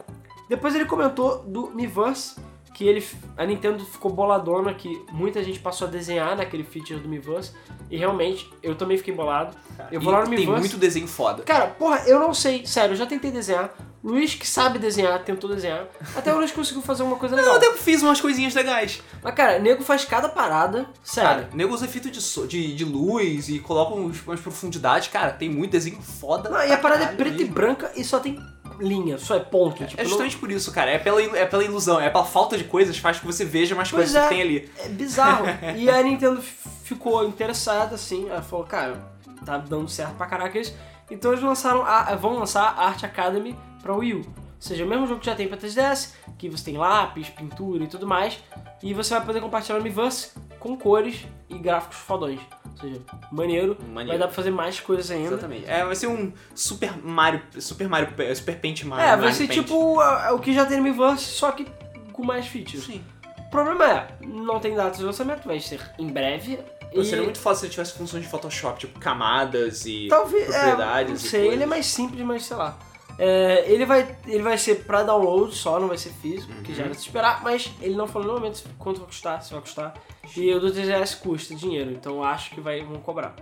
[0.47, 2.39] Depois ele comentou do Miiverse,
[2.77, 3.03] que ele,
[3.35, 7.51] a Nintendo ficou boladona, que muita gente passou a desenhar naquele feature do Miiverse,
[7.89, 9.57] e realmente, eu também fiquei bolado.
[9.91, 10.59] Eu vou E lá no tem Miiverse...
[10.59, 11.41] muito desenho foda.
[11.41, 13.73] Cara, porra, eu não sei, sério, eu já tentei desenhar.
[14.03, 15.87] Luiz, que sabe desenhar, tentou desenhar.
[16.15, 17.53] Até o Luiz conseguiu fazer uma coisa legal.
[17.53, 19.01] Eu até fiz umas coisinhas legais.
[19.23, 21.29] Mas, cara, nego faz cada parada, sério.
[21.45, 25.07] Cara, nego usa efeito de, so- de, de luz e coloca uns- umas profundidades.
[25.07, 26.47] Cara, tem muito desenho foda.
[26.47, 27.53] Não, e a parada é preta e mesmo.
[27.55, 28.39] branca e só tem
[28.79, 29.85] linha, só é ponto.
[29.85, 30.91] tipo, É não- justamente por isso, cara.
[30.91, 33.89] É pela, é pela ilusão, é pela falta de coisas faz que você veja mais
[33.89, 34.23] Pois coisas é.
[34.23, 34.71] que tem ali.
[34.79, 35.45] É bizarro.
[35.77, 36.41] e a Nintendo
[36.83, 39.03] ficou interessada, assim, ela falou, cara,
[39.45, 40.75] tá dando certo pra caraca isso.
[41.09, 44.25] Então eles lançaram a, vão lançar a Art Academy pra Wii U.
[44.57, 47.83] Ou seja, o mesmo jogo que já tem pra 3DS, que você tem lápis, pintura
[47.83, 48.39] e tudo mais.
[48.81, 52.39] E você vai poder compartilhar no Miiverse com cores e gráficos fodões.
[52.65, 53.77] Ou seja, maneiro.
[53.87, 54.09] Maneiro.
[54.09, 55.29] Vai dar pra fazer mais coisas ainda.
[55.33, 55.65] Exatamente.
[55.67, 57.41] É, vai ser um Super Mario.
[57.59, 58.09] Super Mario.
[58.35, 59.03] Super Paint Mario.
[59.05, 59.61] É, vai Mario ser Paint.
[59.61, 61.65] tipo a- o que já tem no Miiverse, só que
[62.11, 62.83] com mais features.
[62.85, 63.03] Sim.
[63.39, 66.59] O problema é, não tem data de lançamento, vai ser em breve.
[66.93, 70.59] E Seria muito fácil se ele tivesse funções de Photoshop, tipo camadas e talvez, é,
[70.67, 71.09] propriedades.
[71.21, 72.77] não e sei, ele é mais simples, mas sei lá.
[73.19, 76.83] É, ele, vai, ele vai ser pra download só, não vai ser físico, que já
[76.83, 79.61] era de se esperar, mas ele não falou no momento quanto vai custar, se vai
[79.61, 79.93] custar.
[80.35, 83.35] E o do 3DS custa dinheiro, então eu acho que vai, vão cobrar.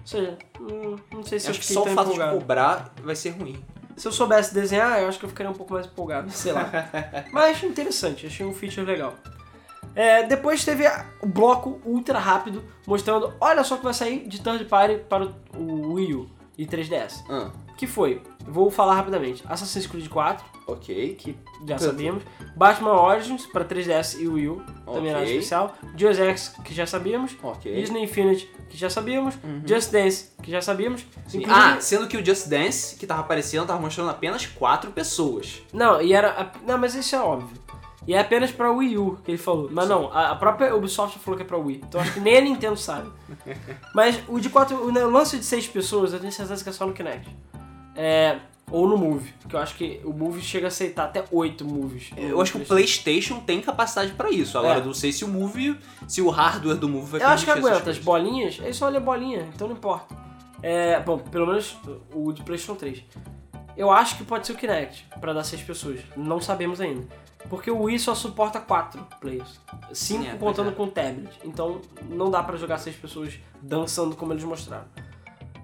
[0.00, 2.32] Ou seja, hum, não sei se eu, Acho que só o fato empolgado.
[2.32, 3.62] de cobrar vai ser ruim.
[3.96, 6.70] Se eu soubesse desenhar, eu acho que eu ficaria um pouco mais empolgado, sei lá.
[7.30, 9.14] Mas interessante, achei um feature legal.
[9.94, 10.84] É, depois teve
[11.20, 15.34] o bloco ultra rápido mostrando, olha só que vai sair de third party para o,
[15.56, 17.24] o Wii U e 3DS.
[17.28, 21.14] Ah, Que foi, vou falar rapidamente, Assassin's Creed 4, ok.
[21.18, 21.34] que
[21.66, 22.22] já sabíamos,
[22.54, 27.34] Batman Origins para 3DS e Wii U, também era especial, Deus Ex, que já sabíamos,
[27.42, 27.74] Ok.
[27.74, 29.34] Disney Infinite, que já sabíamos,
[29.66, 31.38] Just Dance, que já sabíamos, Sim.
[31.38, 35.62] inclusive- Ah, sendo que o Just Dance, que tava aparecendo, tava mostrando apenas quatro pessoas.
[35.72, 36.52] Não, e era.
[36.66, 37.58] Não, mas isso é óbvio.
[38.06, 39.68] E é apenas pra Wii U que ele falou.
[39.72, 41.80] Mas não, a a própria Ubisoft falou que é pra Wii.
[41.86, 43.10] Então acho que nem a Nintendo sabe.
[43.94, 44.76] Mas o de quatro.
[44.76, 47.28] O lance de seis pessoas, eu tenho certeza que é só no Kinect.
[47.94, 48.38] É.
[48.70, 49.32] Ou no Move.
[49.40, 52.10] Porque eu acho que o Move chega a aceitar até oito moves.
[52.16, 54.56] Eu acho que o PlayStation tem capacidade pra isso.
[54.56, 54.80] Agora, É.
[54.80, 55.76] eu não sei se o Move,
[56.06, 57.90] se o hardware do Move vai Eu acho que aguenta.
[57.90, 60.14] As bolinhas, ele só olha bolinha, então não importa.
[60.62, 61.76] É, bom, pelo menos
[62.14, 63.02] o de PlayStation 3.
[63.76, 66.00] Eu acho que pode ser o Kinect, pra dar seis pessoas.
[66.16, 67.08] Não sabemos ainda.
[67.48, 69.58] Porque o Wii só suporta quatro players.
[69.92, 70.72] Cinco Sim, é, contando é.
[70.72, 71.30] com o tablet.
[71.44, 74.84] Então não dá pra jogar seis pessoas dançando como eles mostraram.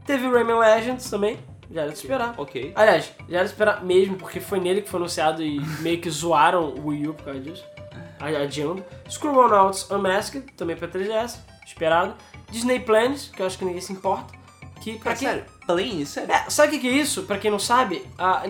[0.07, 1.39] Teve o Rayman Legends também,
[1.71, 2.35] já era de esperar.
[2.39, 2.73] Ok.
[2.75, 6.09] Aliás, já era de esperar mesmo, porque foi nele que foi anunciado e meio que
[6.11, 7.65] zoaram o Wii U por causa disso.
[8.21, 8.85] a- Adiando.
[9.11, 12.15] Screwball Unmasked, também pra 3DS, esperado.
[12.51, 14.35] Disney Planes, que eu acho que ninguém se importa.
[14.81, 15.29] Que pra Cara, quem...
[15.29, 16.33] sério, Plane, sério.
[16.33, 17.25] É, sabe o que, é isso?
[17.25, 18.45] Pra quem não sabe, a,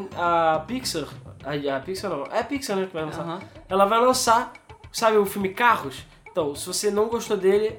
[0.54, 1.08] a Pixar.
[1.44, 3.22] A, a Pixar não, é a Pixar né, que vai lançar.
[3.22, 3.40] Aham.
[3.68, 4.52] Ela vai lançar,
[4.92, 6.04] sabe o filme Carros?
[6.30, 7.78] Então, se você não gostou dele,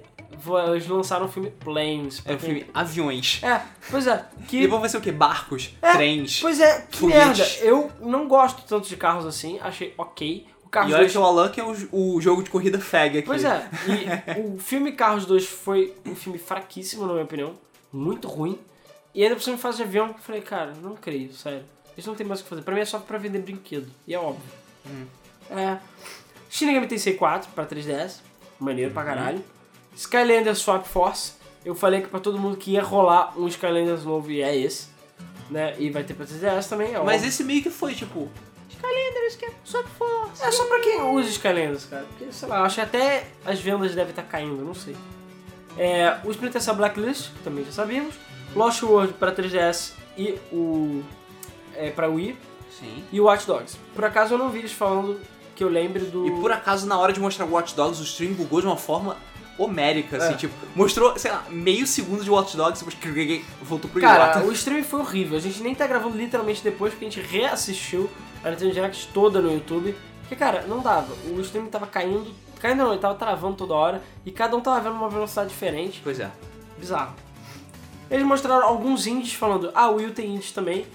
[0.72, 2.22] eles lançaram o filme Planes.
[2.26, 3.40] É o quem- filme Aviões.
[3.44, 4.26] É, pois é.
[4.40, 5.12] E Que, depois vai ser o quê?
[5.12, 6.40] Barcos, É, trens.
[6.42, 7.38] pois é, que foguetes.
[7.38, 7.44] merda.
[7.66, 10.46] Eu não gosto tanto de carros assim, achei ok.
[10.64, 12.78] O Carros E olha 2 que o Alan que é o, o jogo de corrida
[12.78, 13.26] fag aqui.
[13.26, 13.70] Pois é,
[14.36, 17.54] e o filme Carros 2 foi um filme fraquíssimo, na minha opinião.
[17.92, 18.60] Muito ruim.
[19.16, 21.64] E ainda por cima fase de avião, falei, cara, não creio, sério.
[21.96, 22.62] Eles não tem mais o que fazer.
[22.64, 23.88] Pra mim é só pra vender brinquedo.
[24.06, 24.44] E é óbvio.
[25.50, 25.78] É.
[26.50, 28.20] Shin Megami Tensei 4 pra 3DS.
[28.60, 29.44] Maneiro pra caralho.
[29.98, 31.34] Skylander Swap Force.
[31.66, 34.88] Eu falei que pra todo mundo que ia rolar um Skylanders novo e é esse.
[35.50, 35.76] Né?
[35.80, 37.28] E vai ter pra 3DS também, é Mas óbvio.
[37.30, 38.30] esse meio que foi, tipo...
[38.70, 40.46] Skylanders, que é que força.
[40.46, 42.06] É só pra quem usa Skylanders, cara.
[42.10, 44.96] Porque, sei lá, eu acho que até as vendas devem estar caindo, não sei.
[45.78, 48.16] É, o Splinter Cell Blacklist, que também já sabíamos.
[48.56, 51.04] Lost World pra 3DS e o...
[51.76, 52.38] É, pra Wii.
[52.80, 53.04] Sim.
[53.12, 53.78] E o Watch Dogs.
[53.96, 55.20] Por acaso eu não vi eles falando
[55.56, 56.28] que eu lembre do...
[56.28, 59.18] E por acaso, na hora de mostrar Watch Dogs, o stream bugou de uma forma
[59.58, 60.38] homérica, assim, É.
[60.38, 64.48] tipo, mostrou, sei lá, meio segundo de Watch Dogs, depois voltou pro Cara, idiota.
[64.48, 65.38] o stream foi horrível.
[65.38, 68.10] A gente nem tá gravando literalmente depois, porque a gente reassistiu
[68.44, 69.96] a Nintendo Direct toda no YouTube.
[70.22, 71.14] Porque, cara, não dava.
[71.30, 72.28] O stream tava caindo...
[72.60, 74.02] Caindo não, ele tava travando toda hora.
[74.26, 76.02] E cada um tava vendo uma velocidade diferente.
[76.04, 76.30] Pois é.
[76.78, 77.14] Bizarro.
[78.10, 80.86] Eles mostraram alguns indies falando, ah, o Wii U tem indies também.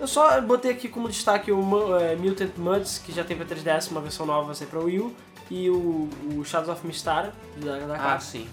[0.00, 3.90] Eu só botei aqui como destaque o é, Mutant Muds, que já tem pra 3DS,
[3.90, 5.14] uma versão nova vai sair pra Wii U,
[5.50, 8.48] e o, o Shadows of Mistara, da, da Ah, sim.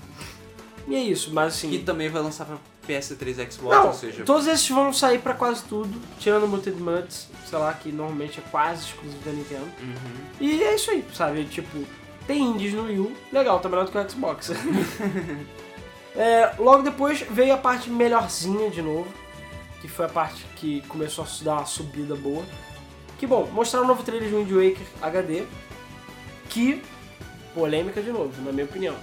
[0.88, 1.69] E é isso, mas assim...
[1.69, 2.57] Que também vai lançar pra
[2.88, 4.23] PS3 Xbox, Não, ou seja...
[4.25, 8.39] todos esses vão sair pra quase tudo, tirando o Mutant Muds, sei lá, que normalmente
[8.39, 9.65] é quase exclusivo da Nintendo.
[9.81, 10.15] Uhum.
[10.41, 11.45] E é isso aí, sabe?
[11.45, 11.86] Tipo,
[12.25, 14.51] tem indies no Wii U, legal, tá melhor do que o Xbox.
[16.17, 19.07] É, logo depois veio a parte melhorzinha de novo,
[19.81, 22.43] que foi a parte que começou a dar uma subida boa,
[23.19, 25.43] Que bom, mostraram um novo trailer de Wind Waker HD,
[26.49, 26.81] que
[27.53, 28.95] polêmica de novo, na minha opinião.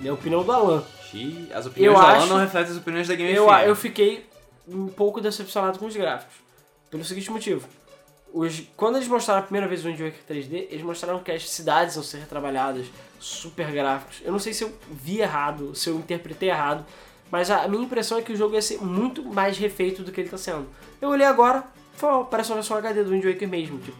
[0.00, 0.84] Minha opinião do Alan.
[1.10, 4.26] Xiii, As opiniões Eu Alan acho- não refletem as opiniões da Game Eu, eu fiquei
[4.66, 6.34] um pouco decepcionado com os gráficos.
[6.90, 7.66] Pelo seguinte motivo.
[8.32, 11.48] Os, quando eles mostraram a primeira vez o Wind Waker 3D, eles mostraram que as
[11.48, 12.86] cidades vão ser retrabalhadas,
[13.20, 14.20] super gráficos.
[14.24, 16.84] Eu não sei se eu vi errado, se eu interpretei errado,
[17.30, 20.20] mas a, minha impressão é que o jogo ia ser muito mais refeito do que
[20.20, 20.66] ele está sendo.
[21.00, 21.64] Eu olhei agora,
[21.96, 23.96] falei, ó, parece uma versão HD do Wind Waker mesmo, tipo.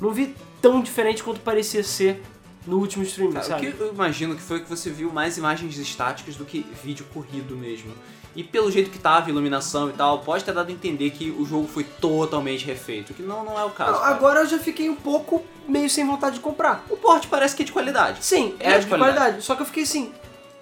[0.00, 2.22] Não vi tão diferente quanto parecia ser
[2.66, 3.72] no último stream, Cara, o sabe?
[3.72, 7.56] que eu imagino que foi que você viu mais imagens estáticas do que vídeo corrido
[7.56, 7.92] mesmo.
[8.34, 11.46] E pelo jeito que tava, iluminação e tal, pode ter dado a entender que o
[11.46, 13.92] jogo foi totalmente refeito, que não, não é o caso.
[13.92, 16.84] Não, agora eu já fiquei um pouco meio sem vontade de comprar.
[16.90, 18.22] O port parece que é de qualidade.
[18.22, 19.16] Sim, É é, de de qualidade.
[19.16, 19.42] qualidade.
[19.44, 20.12] Só que eu fiquei assim,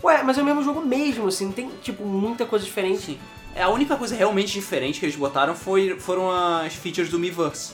[0.04, 3.18] ué, mas é o mesmo jogo mesmo, assim, não tem, tipo, muita coisa diferente.
[3.54, 7.72] É, a única coisa realmente diferente que eles botaram foi, foram as features do Miiverse.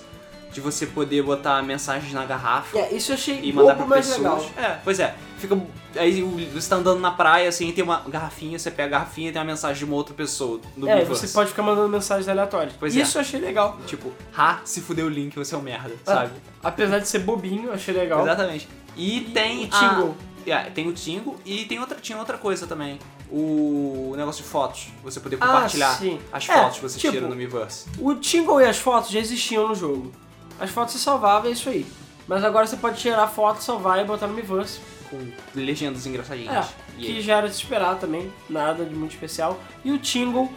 [0.52, 4.08] De você poder botar mensagens na garrafa É, isso eu achei e mandar pra mais
[4.08, 4.42] pessoas.
[4.48, 4.50] legal.
[4.56, 5.14] É, pois é.
[5.38, 5.56] Fica.
[5.94, 6.20] Aí
[6.52, 9.40] você tá andando na praia, assim, tem uma garrafinha, você pega a garrafinha e tem
[9.40, 11.28] uma mensagem de uma outra pessoa no É, Miiverse.
[11.28, 12.74] você pode ficar mandando mensagens aleatórias.
[12.80, 13.00] Pois é.
[13.00, 13.78] isso eu achei legal.
[13.86, 16.32] Tipo, ha, se fudeu o link, você é um merda, Ah, sabe?
[16.64, 18.20] Apesar de ser bobinho, eu achei legal.
[18.22, 18.68] Exatamente.
[18.96, 20.16] E, tem o Tingle.
[20.26, 20.29] A...
[20.46, 22.98] É, tem o Tingle e tem outra, tinha outra coisa também.
[23.30, 24.88] O negócio de fotos.
[25.02, 26.18] Você poder Ah, compartilhar sim.
[26.32, 27.86] as É, fotos que você tipo, tira no Miiverse.
[27.98, 30.12] O Tingle e as fotos já existiam no jogo.
[30.58, 31.86] As fotos se salvavam, é isso aí.
[32.26, 34.80] Mas agora você pode tirar foto, salvar e botar no Miiverse.
[35.08, 35.18] Com
[35.54, 36.66] legendas engraçadinhas.
[36.66, 39.58] É, que já era de esperar também, nada de muito especial.
[39.84, 40.48] E o Tingle,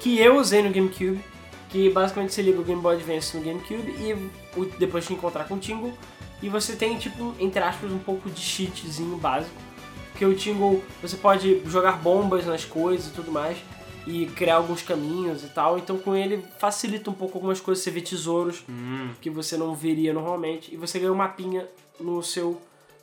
[0.00, 1.24] que eu usei no GameCube,
[1.70, 5.54] que basicamente você liga o Game Boy Advance no GameCube e depois te encontrar com
[5.54, 5.96] o Tingle.
[6.42, 9.54] E você tem, tipo, entre aspas, um pouco de cheatzinho básico.
[10.10, 13.56] Porque o Tingle, você pode jogar bombas nas coisas e tudo mais.
[14.06, 15.78] E criar alguns caminhos e tal.
[15.78, 17.84] Então com ele facilita um pouco algumas coisas.
[17.84, 20.74] Você vê tesouros Hum, que você não veria normalmente.
[20.74, 21.68] E você ganha um mapinha
[22.00, 22.60] no seu,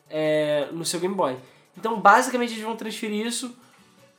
[0.09, 1.37] é, no seu Game Boy.
[1.77, 3.55] Então, basicamente, eles vão transferir isso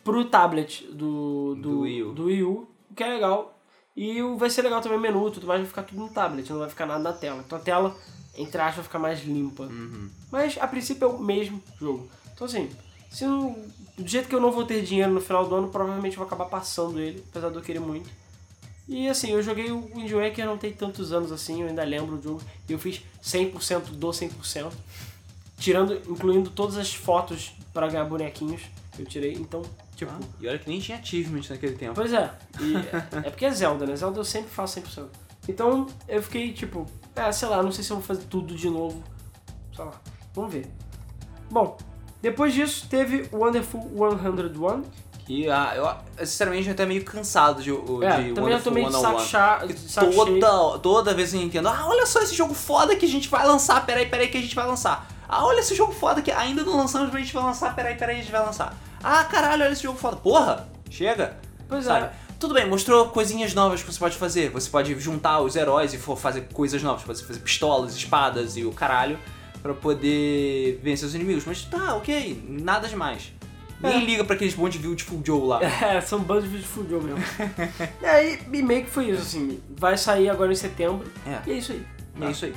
[0.02, 2.12] pro tablet do, do, Do Wii U.
[2.14, 3.58] do Wii U, o que é legal.
[3.94, 6.48] E vai ser legal também o menu e tudo mais, vai ficar tudo no tablet,
[6.50, 7.42] não vai ficar nada na tela.
[7.44, 7.94] Então a tela,
[8.36, 9.64] entre aspas, vai ficar mais limpa.
[9.64, 10.08] uhum.
[10.30, 12.08] Mas a princípio é o mesmo jogo.
[12.32, 12.70] Então assim,
[13.10, 13.56] se não,
[13.98, 16.46] do jeito que eu não vou ter dinheiro no final do ano, provavelmente vou acabar
[16.46, 18.08] passando ele, apesar de eu querer muito.
[18.88, 22.16] E assim, eu joguei o Wind Waker não tem tantos anos assim, eu ainda lembro
[22.16, 22.42] o jogo.
[22.68, 24.72] E eu fiz 100% do 100%.
[25.56, 28.62] Tirando, incluindo todas as fotos para ganhar bonequinhos
[28.92, 29.34] que eu tirei.
[29.34, 29.62] Então,
[29.94, 30.10] tipo...
[30.10, 31.94] Ah, e olha que nem tinha achievement naquele tempo.
[31.94, 32.32] Pois é.
[32.60, 32.74] E
[33.24, 33.94] é porque é Zelda, né?
[33.94, 35.06] Zelda eu sempre faço 100%.
[35.48, 36.84] Então, eu fiquei tipo...
[37.16, 39.02] É, sei lá, não sei se eu vou fazer tudo de novo.
[39.74, 39.92] Sei lá.
[40.34, 40.70] Vamos ver.
[41.50, 41.76] Bom,
[42.22, 44.82] depois disso teve o Wonderful 101.
[45.28, 48.70] E ah, eu, sinceramente, eu até meio cansado de, o- É, de também eu tô
[48.72, 49.18] meio de 101.
[49.20, 50.40] saco, de saco cheio.
[50.40, 53.46] Toda, toda vez eu entendo, ah, olha só esse jogo foda que a gente vai
[53.46, 55.06] lançar, peraí, peraí que a gente vai lançar.
[55.28, 57.96] Ah, olha esse jogo foda que ainda não lançamos, mas a gente vai lançar, peraí,
[57.96, 58.74] peraí, a gente vai lançar.
[59.02, 60.16] Ah, caralho, olha esse jogo foda.
[60.16, 61.36] Porra, chega.
[61.68, 62.06] Pois sabe?
[62.06, 62.12] é.
[62.40, 64.48] Tudo bem, mostrou coisinhas novas que você pode fazer.
[64.50, 67.02] Você pode juntar os heróis e for fazer coisas novas.
[67.02, 69.18] Você fazer pistolas, espadas e o caralho
[69.62, 71.44] pra poder vencer os inimigos.
[71.44, 73.30] Mas tá, ok, nada demais.
[73.78, 74.04] Nem É.
[74.04, 75.60] liga pra aqueles monte de Beautiful Joe lá.
[75.84, 77.22] É, são bandos de fudeu mesmo.
[78.00, 79.60] e aí, e meio que foi isso, assim.
[79.78, 81.06] Vai sair agora em setembro.
[81.26, 81.86] É, E é isso aí.
[82.20, 82.54] e é isso aí.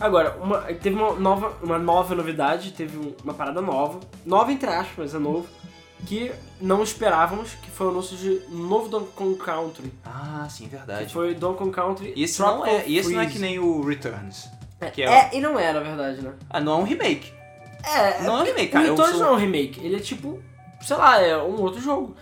[0.00, 4.68] Agora, uma, teve uma nova, uma nova novidade, teve um- uma parada nova, nova entre
[4.68, 5.46] aspas, mas é novo,
[6.04, 6.30] que
[6.60, 9.92] não esperávamos, que foi o anúncio de um novo Donkey Kong Country.
[10.04, 11.12] Ah, sim, Que verdade.
[11.12, 13.82] foi Donkey Kong Country E esse, não é, e esse não é que nem o
[13.84, 14.48] Returns.
[14.80, 16.32] É, que é- é, e não é, na verdade, né?
[16.50, 17.32] Ah, não é um remake.
[17.82, 18.86] É, Não é um remake, o cara.
[18.86, 20.42] é um- Returns não é um remake, ele é tipo,
[20.82, 22.16] sei lá, é um outro jogo.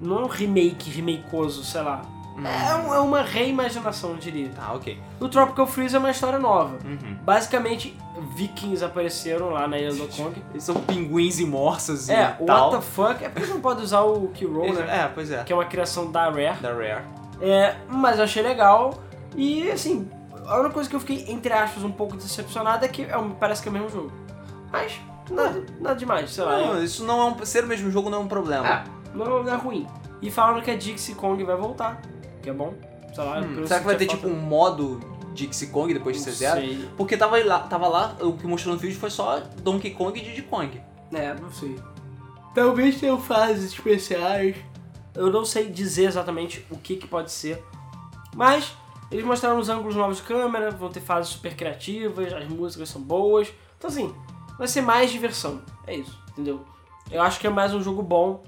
[0.00, 2.02] Não é um remake, remakeoso, sei lá.
[2.36, 4.48] É, um- é uma reimaginação, eu diria.
[4.48, 4.98] Tá, ok.
[5.20, 6.76] O Tropical Freeze é uma história nova.
[6.84, 7.14] Uhum.
[7.22, 7.96] Basicamente,
[8.36, 10.34] vikings apareceram lá na ilha do Kong.
[10.52, 12.70] Eles são pinguins e morsas É, e tal.
[12.72, 13.24] what the fuck?
[13.24, 15.02] É porque não pode usar o Eles- né?
[15.04, 15.42] É, pois é.
[15.44, 16.56] Que é uma criação da Rare.
[16.60, 17.04] Da Rare.
[17.40, 18.94] É, mas eu achei legal.
[19.36, 20.08] E assim,
[20.46, 23.62] a única coisa que eu fiquei, entre aspas, um pouco decepcionado é que é parece
[23.62, 24.12] que é o mesmo jogo.
[24.72, 24.98] Mas,
[25.30, 26.58] nada, nada demais, sei lá.
[26.58, 27.44] Não, é- isso não é um.
[27.44, 28.66] Ser o mesmo jogo não é um problema.
[28.68, 29.86] É, não, é ruim.
[30.22, 32.00] E falaram que a Dixie Kong vai voltar,
[32.42, 32.74] que é bom.
[33.14, 35.00] Sei lá, Hum, será que vai ter sentia tipo um falta- modo
[35.34, 36.60] Dixie Kong depois de Não ser zero?
[36.60, 36.88] sei.
[36.96, 40.22] Porque tava lá, tava lá, o que mostrou no vídeo foi só Donkey Kong e
[40.22, 40.80] Diddy Kong.
[41.12, 41.78] É, não sei.
[42.54, 44.56] Talvez tenham fases especiais.
[45.14, 47.62] Eu não sei dizer exatamente o que, que pode ser.
[48.34, 48.72] Mas
[49.10, 53.00] eles mostraram os ângulos novos de câmera, vão ter fases super criativas, as músicas são
[53.00, 53.52] boas.
[53.78, 54.14] Então assim,
[54.58, 55.62] vai ser mais diversão.
[55.86, 56.64] É isso, entendeu?
[57.10, 58.42] Eu acho que é mais um jogo bom.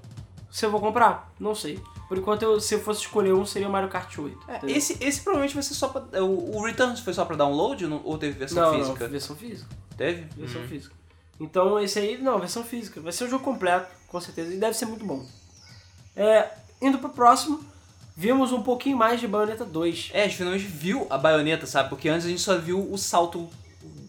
[0.51, 1.79] Se eu vou comprar, não sei.
[2.09, 4.39] Por enquanto, eu- se eu fosse escolher um, seria o Mario Kart 8.
[4.49, 6.05] É, esse, esse provavelmente vai ser só pra.
[6.13, 9.05] é, O, o Returns foi só pra download ou não- ou teve versão não, física?
[9.05, 9.69] não, versão física.
[9.97, 10.27] Teve?
[10.37, 10.69] Versão Hum.
[10.69, 10.95] física.
[11.41, 13.01] Então, esse aí, não, versão física.
[13.01, 15.27] Vai ser um jogo completo, com certeza, e deve ser muito bom.
[16.15, 16.49] É,
[16.81, 17.61] indo pro próximo,
[18.17, 20.11] vimos um pouquinho mais de Bayonetta 2.
[20.15, 21.89] É, a gente finalmente viu a baioneta, sabe?
[21.91, 23.49] Porque antes a gente só viu o salto,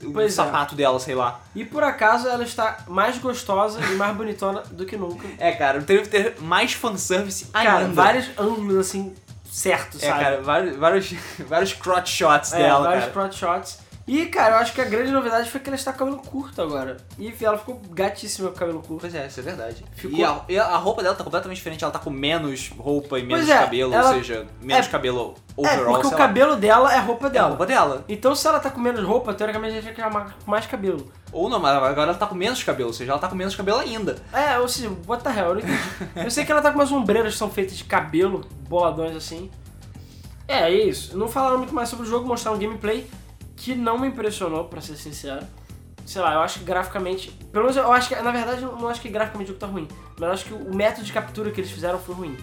[0.03, 0.29] o é.
[0.29, 1.39] sapato dela, sei lá.
[1.55, 5.27] E por acaso ela está mais gostosa e mais bonitona do que nunca.
[5.37, 7.93] É, cara, teve que ter mais fanservice Cara, ainda.
[7.93, 9.15] vários ângulos assim,
[9.49, 10.23] certos, É, sabe?
[10.23, 11.13] cara, vários, vários,
[11.47, 13.13] vários crotch shots É, dela, vários cara.
[13.13, 13.79] front shots.
[14.07, 16.61] E, cara, eu acho que a grande novidade foi que ela está com cabelo curto
[16.61, 16.95] agora.
[17.19, 19.01] E ela ficou gatíssima com o cabelo curto.
[19.01, 19.83] Pois é, isso é verdade.
[19.97, 23.19] Ficou- E, a, e a roupa dela tá completamente diferente, ela tá com menos roupa
[23.19, 26.17] e menos é, cabelo, ela- ou seja, menos é- cabelo É, overall, porque o lá.
[26.17, 27.47] cabelo dela é roupa É dela.
[27.49, 28.05] roupa dela.
[28.07, 31.11] Então, se ela tá com menos roupa, teoricamente a gente vai criar com mais cabelo.
[31.33, 33.57] Ou não, mas agora ela tá com menos cabelo, ou seja, ela tá com menos
[33.57, 34.15] cabelo ainda.
[34.31, 35.77] É, ou seja, what the hell, eu não entendi.
[36.15, 39.51] eu sei que ela tá com umas ombreiras que são feitas de cabelo, boladões assim.
[40.47, 41.17] É, é isso.
[41.17, 43.05] Não falaram muito mais sobre o jogo, mostraram gameplay
[43.57, 45.45] que não me impressionou, pra ser sincero.
[46.05, 47.31] Sei lá, eu acho que graficamente.
[47.51, 48.15] Pelo menos eu acho que.
[48.15, 49.87] Na verdade, eu não acho que graficamente o jogo tá ruim.
[50.17, 52.37] Mas eu acho que o método de captura que eles fizeram foi ruim.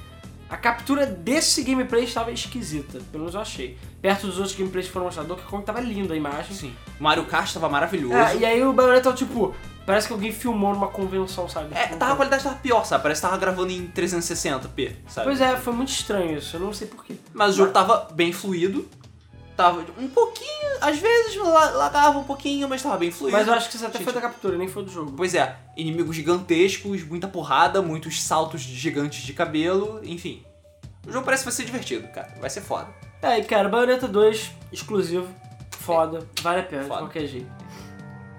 [0.50, 3.78] A captura desse gameplay estava esquisita, pelo menos eu achei.
[4.02, 6.54] Perto dos outros gameplays que foram mostrados, Donkey Kong tava linda a imagem.
[6.54, 6.74] Sim.
[7.00, 8.14] Mario Kart tava maravilhoso.
[8.14, 9.54] É, e aí o Bayonetta, tipo,
[9.86, 11.74] parece que alguém filmou numa convenção, sabe?
[11.74, 13.02] É, tava, a qualidade tava pior, sabe?
[13.02, 15.26] Parece que tava gravando em 360p, sabe?
[15.26, 17.14] Pois é, foi muito estranho isso, eu não sei porquê.
[17.32, 18.86] Mas o jogo tava bem fluido.
[19.56, 23.36] Tava um pouquinho, às vezes la- lagava um pouquinho, mas tava bem fluido.
[23.36, 25.12] Mas eu acho que isso até Gente, foi da captura, nem foi do jogo.
[25.16, 30.42] Pois é, inimigos gigantescos, muita porrada, muitos saltos de gigantes de cabelo, enfim.
[31.06, 32.34] O jogo parece que vai ser divertido, cara.
[32.40, 32.88] Vai ser foda.
[33.22, 35.28] É, e cara, Bayonetta 2, exclusivo,
[35.70, 36.94] foda, vale a pena Foda.
[36.94, 37.46] de qualquer jeito.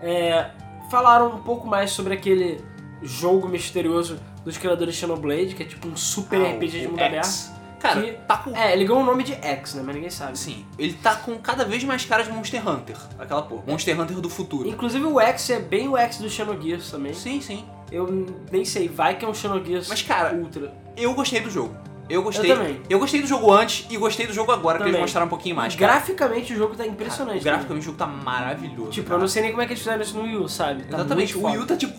[0.02, 0.52] É,
[0.92, 2.60] falaram um pouco mais sobre aquele
[3.02, 7.00] jogo misterioso dos criadores de Xenoblade, que é tipo um super Ah, RPG de mundo
[7.00, 7.08] X.
[7.08, 7.55] aberto.
[7.88, 8.56] Cara, Que- tá com.
[8.56, 9.84] É, ele ganhou o nome de X, né?
[9.86, 10.38] Mas ninguém sabe.
[10.38, 12.96] Sim, ele tá com cada vez mais cara de Monster Hunter.
[13.20, 13.64] Aquela porra.
[13.68, 14.68] Monster Hunter do futuro.
[14.68, 17.14] Inclusive o X é bem o X do Xenogears também.
[17.14, 17.66] Sim, sim.
[17.92, 20.74] Eu nem sei, vai que é um Xenogears Mas, cara, Ultra.
[20.98, 21.76] Eu gostei do jogo.
[22.08, 22.52] Eu gostei.
[22.52, 22.82] Eu também.
[22.88, 24.94] Eu gostei do jogo antes e gostei do jogo agora, que Também.
[24.94, 25.76] eles mostraram um pouquinho mais.
[25.76, 25.94] cara.
[25.94, 27.42] Graficamente o jogo tá Cara, impressionante.
[27.42, 28.92] o graficamente o jogo tá maravilhoso.
[28.92, 29.18] Tipo, cara.
[29.18, 30.84] eu não sei nem como é que eles fizeram isso no Wii U, sabe?
[30.84, 31.94] Tá Exatamente, o Wii U tá tipo.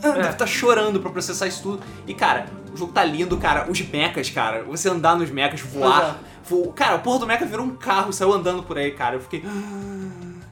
[0.00, 1.82] Deve tá chorando pra processar isso tudo.
[2.06, 2.46] E cara,
[2.76, 3.70] o jogo tá lindo, cara.
[3.70, 4.62] Os mechas, cara.
[4.64, 6.18] Você andar nos mechas, voar.
[6.44, 6.72] voar.
[6.74, 9.16] Cara, o porra do mecha virou um carro e saiu andando por aí, cara.
[9.16, 9.42] Eu fiquei.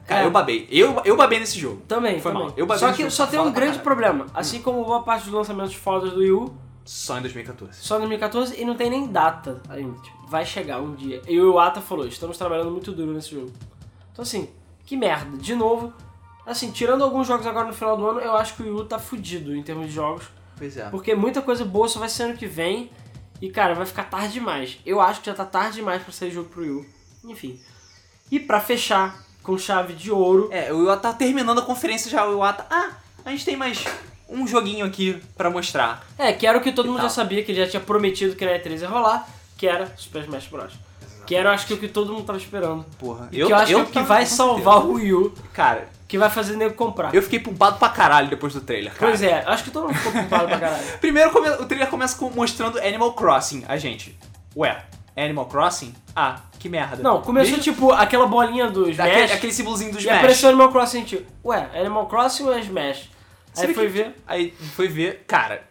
[0.05, 0.25] Cara, É.
[0.25, 0.67] eu babei.
[0.69, 1.81] Eu, eu babei nesse jogo.
[1.87, 2.47] Também, Foi também.
[2.47, 2.53] mal.
[2.57, 3.83] Eu bati só que jogo, só tem um grande caralho.
[3.83, 4.25] problema.
[4.33, 7.79] Assim como boa parte dos lançamentos fodas do Wii U, Só em 2014.
[7.81, 9.97] só em 2014 e não tem nem data ainda.
[10.01, 11.21] Tipo, vai chegar um dia.
[11.27, 13.51] E o Iwata falou, estamos trabalhando muito duro nesse jogo.
[14.11, 14.49] Então assim,
[14.85, 15.37] que merda.
[15.37, 15.91] De novo,
[16.45, 18.85] assim, tirando alguns jogos agora no final do ano, eu acho que o Wii U
[18.85, 20.25] tá fudido em termos de jogos.
[20.57, 20.85] Pois é.
[20.89, 22.89] Porque muita coisa boa só vai ser ano que vem.
[23.41, 24.77] E, cara, vai ficar tarde demais.
[24.85, 26.85] Eu acho que já tá tarde demais pra sair jogo pro Wii U.
[27.25, 27.59] Enfim.
[28.31, 32.25] E pra fechar com chave de ouro, É, o Iwata tá terminando a conferência já.
[32.25, 32.65] O Iwata.
[32.69, 32.91] Ah,
[33.25, 33.83] a gente tem mais
[34.29, 36.05] um joguinho aqui pra mostrar.
[36.17, 37.09] É, que era o que todo E mundo tal.
[37.09, 40.23] já sabia, que ele já tinha prometido que na E3 ia rolar, que era Super
[40.23, 40.73] Smash Bros.
[41.27, 42.85] Que era, eu acho que o que todo mundo tava esperando.
[42.97, 43.27] Porra.
[43.31, 46.17] E que eu acho que é o que vai salvar o Wii U, Cara, que
[46.17, 47.13] vai fazer nego comprar.
[47.15, 49.11] eu fiquei pumpado pra caralho depois do trailer, cara.
[49.11, 50.83] Pois é, acho que todo mundo ficou culpado pra caralho.
[51.01, 54.17] Primeiro o trailer começa com, mostrando Animal Crossing, a gente.
[54.55, 54.83] Ué,
[55.17, 55.93] Animal Crossing?
[56.15, 57.01] Ah, que merda.
[57.01, 60.17] Não, começou tipo aquela bolinha do Smash, Aquele, aquele símbolozinho do e Smash.
[60.17, 63.09] apareceu Animal Crossing, tipo, ué, Animal Crossing ou é Smash?
[63.57, 65.63] Aí foi que- ver, Aí foi ver, cara,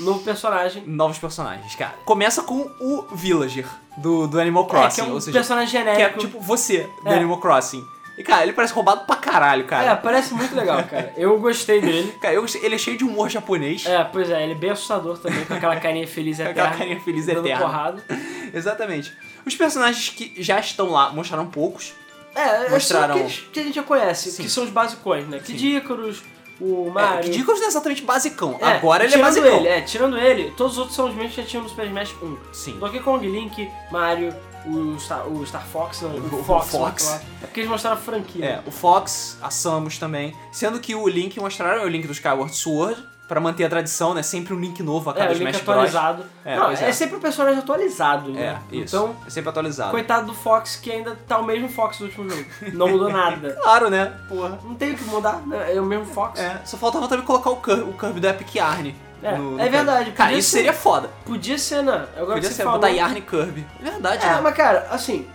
[0.00, 0.82] novo personagem.
[0.86, 1.94] novos personagens, cara.
[2.04, 3.64] Começa com o Villager
[3.96, 6.18] do, do Animal É, Crossing, que é um seja, personagem que é genérico.
[6.20, 7.14] tipo você do É.
[7.16, 7.84] Animal Crossing.
[8.18, 9.96] E cara, ele parece roubado pra caralho, É, cara.
[9.96, 11.12] parece muito legal, cara.
[11.16, 12.12] Eu gostei dele.
[12.20, 13.86] Cara, eu gostei- ele é cheio de humor japonês.
[13.86, 16.50] É, pois é, ele é bem assustador também, com aquela carinha feliz eterna.
[16.62, 17.64] aquela carinha feliz dando eterna.
[17.64, 18.04] porrada.
[18.52, 19.12] Exatamente.
[19.46, 21.94] Os personagens que já estão lá mostraram poucos.
[22.34, 24.42] É, Mostraram- aqueles que a gente já conhece, Sim.
[24.42, 25.38] que são os basicões, né?
[25.38, 26.22] Kid Icarus,
[26.60, 27.20] o Mario...
[27.20, 28.56] É, que Dicos não é exatamente basicão.
[28.60, 29.56] É, Agora ele é basicão.
[29.58, 31.86] Ele, é, tirando ele, todos os outros são os mesmos que já tinham no Super
[31.86, 32.36] Smash 1.
[32.52, 32.78] Sim.
[32.78, 34.34] Donkey Kong, Link, Mario,
[34.68, 36.70] o Star, o Star Fox, o, O Fox.
[36.70, 37.20] Fox.
[37.42, 38.44] É porque eles mostraram a franquia.
[38.44, 40.34] É, o Fox, a Samus também.
[40.52, 44.22] Sendo que o Link mostraram o Link do Skyward Sword, pra manter a tradição, né?
[44.22, 45.68] Sempre um Link novo a cada É, o Link Smash Bros.
[45.76, 46.24] atualizado.
[46.44, 46.72] É, não, é.
[46.72, 46.92] é.
[46.92, 48.62] sempre o personagem atualizado, É, né?
[48.72, 48.96] isso.
[48.96, 49.90] Então, é sempre atualizado.
[49.90, 52.44] coitado do Fox, que ainda tá o mesmo Fox do último jogo.
[52.72, 53.58] Não mudou nada.
[53.68, 54.18] Claro, né?
[54.28, 54.58] Porra.
[54.64, 55.74] Não tem o que mudar, né?
[55.76, 56.40] é o mesmo Fox.
[56.40, 58.94] É, só faltava também colocar o Kirby, o Kirby do Epic Yarn.
[59.22, 60.12] É, no- é verdade.
[60.12, 60.56] Cara, podia isso ser.
[60.58, 61.10] seria foda.
[61.24, 62.06] Podia ser, né?
[62.16, 62.78] Agora Podia que você ser falou...
[62.78, 63.66] botar Yarn e Kirby.
[63.80, 64.40] Verdade, É, né?
[64.40, 65.26] mas cara, assim,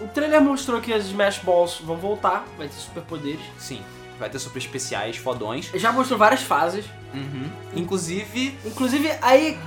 [0.00, 3.40] o trailer mostrou que as Smash Balls vão voltar, vai ter superpoderes.
[3.58, 3.80] Sim.
[4.18, 5.70] Vai ter super especiais, fodões.
[5.74, 6.84] Já mostrou várias fases.
[7.14, 7.48] Uhum.
[7.74, 8.58] Inclusive.
[8.64, 9.58] Inclusive, aí.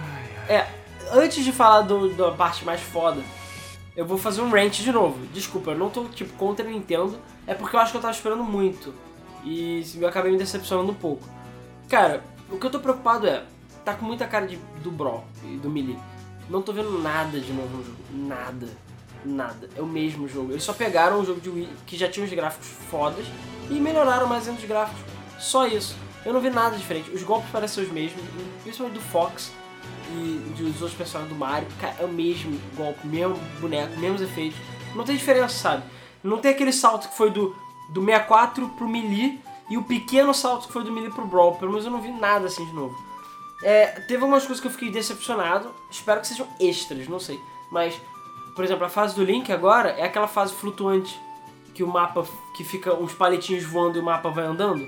[0.47, 0.65] É.
[1.11, 3.21] antes de falar do- da parte mais foda,
[3.95, 5.19] eu vou fazer um rant de novo.
[5.34, 8.13] Desculpa, eu não tô tipo contra a Nintendo, é porque eu acho que eu tava
[8.13, 8.93] esperando muito.
[9.43, 11.28] E eu acabei me decepcionando um pouco.
[11.89, 13.43] Cara, o que eu tô preocupado é,
[13.84, 15.97] tá com muita cara de, do Brawl e do Melee.
[16.49, 17.97] Não tô vendo nada de novo no jogo.
[18.11, 18.67] Nada.
[19.25, 19.69] Nada.
[19.75, 20.51] É o mesmo jogo.
[20.51, 23.25] Eles só pegaram o jogo de Wii, que já tinha os gráficos fodas,
[23.69, 25.01] e melhoraram mais ainda os gráficos.
[25.39, 25.95] Só isso.
[26.25, 27.11] Eu não vi nada diferente.
[27.11, 28.21] Os golpes parecem os mesmos,
[28.61, 29.51] principalmente do Fox
[30.11, 31.67] e dos outros personagens do Mario.
[31.79, 34.57] Cara, é o mesmo golpe, mesmo boneco, mesmos efeitos.
[34.95, 35.84] Não tem diferença, sabe?
[36.23, 37.55] Não tem aquele salto que foi do,
[37.89, 41.55] do 64 pro Melee e o pequeno salto que foi do Melee pro Brawl.
[41.55, 42.95] Pelo menos eu não vi nada assim de novo.
[43.64, 45.74] É, teve algumas coisas que eu fiquei decepcionado.
[45.89, 47.39] Espero que sejam extras, não sei.
[47.72, 47.95] Mas,
[48.55, 51.20] por exemplo, a fase do Link agora é aquela fase flutuante.
[51.74, 52.24] Que o mapa,
[52.55, 54.88] que fica uns palitinhos voando e o mapa vai andando.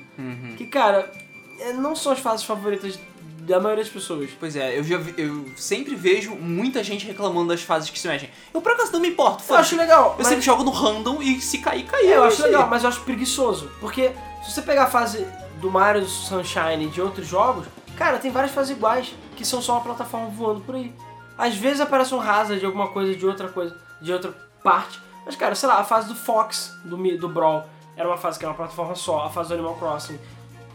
[0.58, 1.12] Que, cara,
[1.60, 3.00] é, não são as fases favoritas
[3.40, 4.30] da maioria das pessoas.
[4.40, 8.08] Pois é, eu já vi- eu sempre vejo muita gente reclamando das fases que se
[8.08, 8.30] mexem.
[8.54, 10.10] Eu por acaso não me importo, Eu acho legal.
[10.12, 12.08] Eu mas- sempre jogo no random e se cair, caiu.
[12.10, 13.72] É, eu é acho legal, mas eu acho preguiçoso.
[13.80, 14.12] Porque
[14.44, 15.26] se você pegar a fase
[15.60, 17.66] do Mario do Sunshine e de outros jogos,
[17.96, 20.94] cara, tem várias fases iguais, que são só uma plataforma voando por aí.
[21.38, 24.34] Às vezes aparece um rasa de alguma coisa, de outra coisa, de outra
[24.64, 25.00] parte.
[25.26, 27.66] Mas, cara, sei lá, a fase do Fox, do, do Brawl,
[27.98, 29.26] era uma fase que era uma plataforma só.
[29.26, 30.20] A fase do Animal Crossing,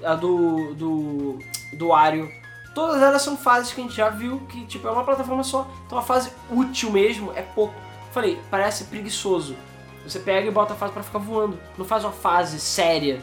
[0.04, 0.74] a do.
[0.74, 1.38] do.
[1.78, 2.28] do Wario.
[2.74, 5.66] Todas elas são fases que a gente já viu que, tipo, é uma plataforma só.
[5.86, 7.74] Então a fase útil mesmo é pouco.
[8.12, 9.56] Falei, parece preguiçoso.
[10.04, 11.58] Você pega e bota a fase pra ficar voando.
[11.76, 13.20] Não faz uma fase séria.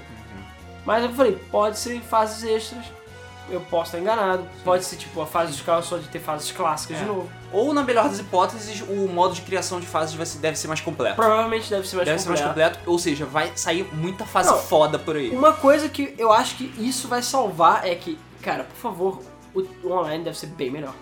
[0.85, 2.85] Mas eu falei, pode ser fases extras.
[3.49, 4.45] Eu posso estar enganado.
[4.63, 6.99] Pode ser tipo a fase dos carros só de ter fases clássicas É.
[7.01, 7.29] de novo.
[7.53, 11.15] Ou, na melhor das hipóteses, o modo de criação de fases deve ser mais completo.
[11.15, 12.69] Provavelmente deve ser mais deve ser mais completo.
[12.75, 14.57] completo, ou seja, vai sair muita fase Não.
[14.57, 15.29] foda por aí.
[15.29, 19.21] Uma coisa que eu acho que isso vai salvar é que, cara, por favor,
[19.55, 20.93] o, online deve ser bem melhor.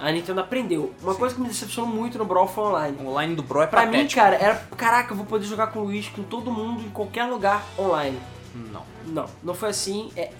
[0.00, 0.92] A Nintendo aprendeu.
[1.00, 1.18] Uma Sim.
[1.20, 2.96] coisa que me decepcionou muito no Brawl foi online.
[3.00, 4.20] O online do Bro é Pra mim, patético.
[4.20, 4.56] cara, era.
[4.76, 8.18] Caraca, eu vou poder jogar com o Luiz, com todo mundo, em qualquer lugar online.
[8.54, 8.82] Não.
[9.06, 10.10] Não, não foi assim.
[10.16, 10.30] É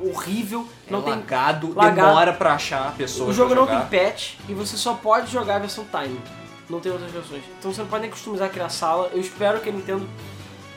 [0.00, 0.66] horrível.
[0.90, 1.12] Não é tem.
[1.14, 1.94] lagado, lagado.
[1.94, 3.86] demora pra achar a pessoa O jogo não jogar.
[3.88, 6.20] tem patch e você só pode jogar a versão Time.
[6.68, 7.42] Não tem outras versões.
[7.58, 9.08] Então você não pode nem customizar criar sala.
[9.12, 10.06] Eu espero que a Nintendo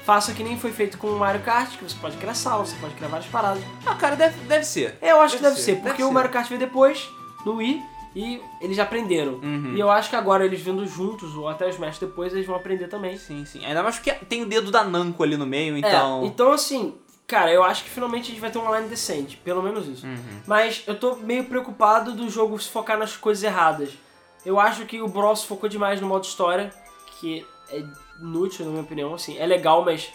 [0.06, 2.76] faça que nem foi feito com o Mario Kart, que você pode criar sala, você
[2.80, 3.64] pode criar várias paradas.
[3.86, 4.98] Ah, cara, deve, deve ser.
[5.02, 6.12] É, eu acho que Deve deve ser, ser, porque deve o.
[6.12, 7.10] Mario Kart veio depois,
[7.46, 7.82] no Wii,
[8.16, 9.34] e eles já aprenderam.
[9.36, 9.74] Uhum.
[9.76, 12.56] E eu acho que agora eles vindo juntos, ou até os Smash depois, eles vão
[12.56, 13.18] aprender também.
[13.18, 13.64] Sim, sim.
[13.66, 16.24] Ainda mais porque tem o dedo da Namco ali no meio, então...
[16.24, 16.96] É, então assim,
[17.28, 20.06] cara, eu acho que finalmente a gente vai ter um online decente, pelo menos isso.
[20.06, 20.42] Uhum.
[20.48, 23.92] Mas eu tô meio preocupado do jogo se focar nas coisas erradas.
[24.46, 26.74] Eu acho que o se focou demais no modo história,
[27.20, 27.84] que é
[28.20, 30.12] inútil na minha opinião, assim, é legal, mas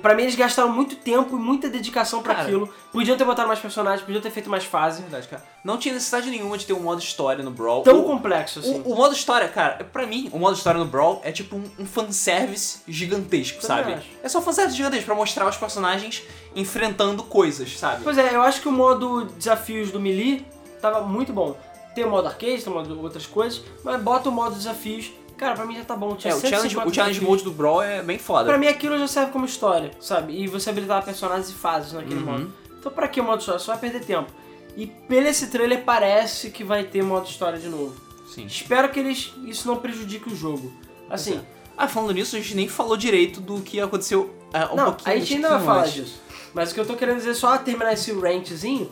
[0.00, 2.46] pra mim eles gastaram muito tempo e muita dedicação pra Cara.
[2.46, 2.68] aquilo.
[2.92, 5.02] Podiam ter botado mais personagens, podiam ter feito mais É fase.
[5.02, 5.44] verdade, cara.
[5.62, 7.82] Não tinha necessidade nenhuma de ter um modo história no Brawl.
[7.82, 8.80] Tão O- complexo assim.
[8.84, 11.64] O, o modo história, cara, pra mim, o modo história no Brawl é tipo um,
[11.78, 13.94] um fanservice gigantesco, Também sabe?
[13.94, 14.06] acho.
[14.22, 16.22] É só fanservice gigantesco pra mostrar os personagens
[16.56, 18.02] enfrentando coisas, sabe?
[18.04, 20.46] Pois é, eu acho que o modo desafios do Melee
[20.80, 21.56] tava muito bom.
[21.94, 25.10] Tem o modo arcade, tem o modo outras coisas, mas bota o modo desafios.
[25.44, 26.14] Cara, pra mim já tá bom.
[26.16, 28.44] Tinha É, o challenge, 150 o challenge mode do Brawl é bem foda.
[28.48, 30.32] Pra mim aquilo já serve como história, sabe?
[30.40, 32.20] E você habilitar personagens e fases naquele Uhum.
[32.24, 32.52] modo.
[32.78, 33.58] Então pra que o modo história?
[33.60, 34.30] Só vai perder tempo.
[34.76, 37.94] E pelo esse trailer parece que vai ter modo história de novo.
[38.34, 38.46] Sim.
[38.46, 40.72] Espero que eles isso não prejudique o jogo.
[41.10, 41.40] Assim,
[41.76, 45.16] Ah, falando nisso, a gente nem falou direito do que aconteceu é, um não, pouquinho
[45.16, 46.20] a gente ainda vai falar disso.
[46.54, 48.90] Mas o que eu tô querendo dizer, só terminar esse rantzinho,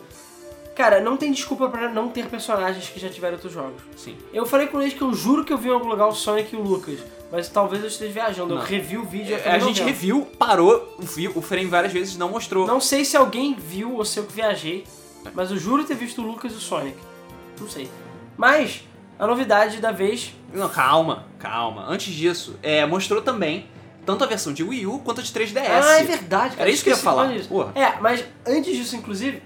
[0.75, 3.81] cara, não tem desculpa pra não ter personagens que já tiveram outros jogos.
[3.95, 4.17] Sim.
[4.33, 6.53] Eu falei com eles que eu juro que eu vi em algum lugar o Sonic
[6.53, 6.99] e o Lucas,
[7.31, 8.53] mas talvez eu esteja viajando.
[8.53, 8.65] Eu Não.
[8.65, 9.87] revi o vídeo É, a gente vendo.
[9.87, 12.65] reviu, parou, viu o frame várias vezes, não mostrou.
[12.67, 14.85] Não sei se alguém viu ou se eu que viajei,
[15.33, 16.97] mas eu juro ter visto o Lucas e o Sonic.
[17.59, 17.89] Não sei.
[18.35, 18.83] Mas,
[19.19, 20.33] a novidade da vez.
[20.53, 21.85] Não, calma, calma.
[21.87, 23.67] Antes disso, é, mostrou também
[24.05, 25.61] tanto a versão de Wii U quanto a de 3DS.
[25.81, 26.61] Ah, é verdade, cara.
[26.63, 27.31] Era isso que eu ia falar.
[27.75, 29.41] É, mas antes disso, inclusive,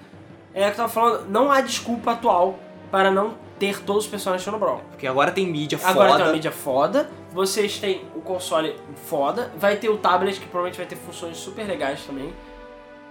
[0.63, 2.57] é que eu tava falando, não há desculpa atual
[2.91, 4.81] para não ter todos os personagens no Brawl.
[4.91, 6.17] Porque agora tem mídia Agora foda.
[6.17, 8.75] tem uma mídia foda, vocês têm o console
[9.07, 12.33] foda, vai ter o tablet que provavelmente vai ter funções super legais também.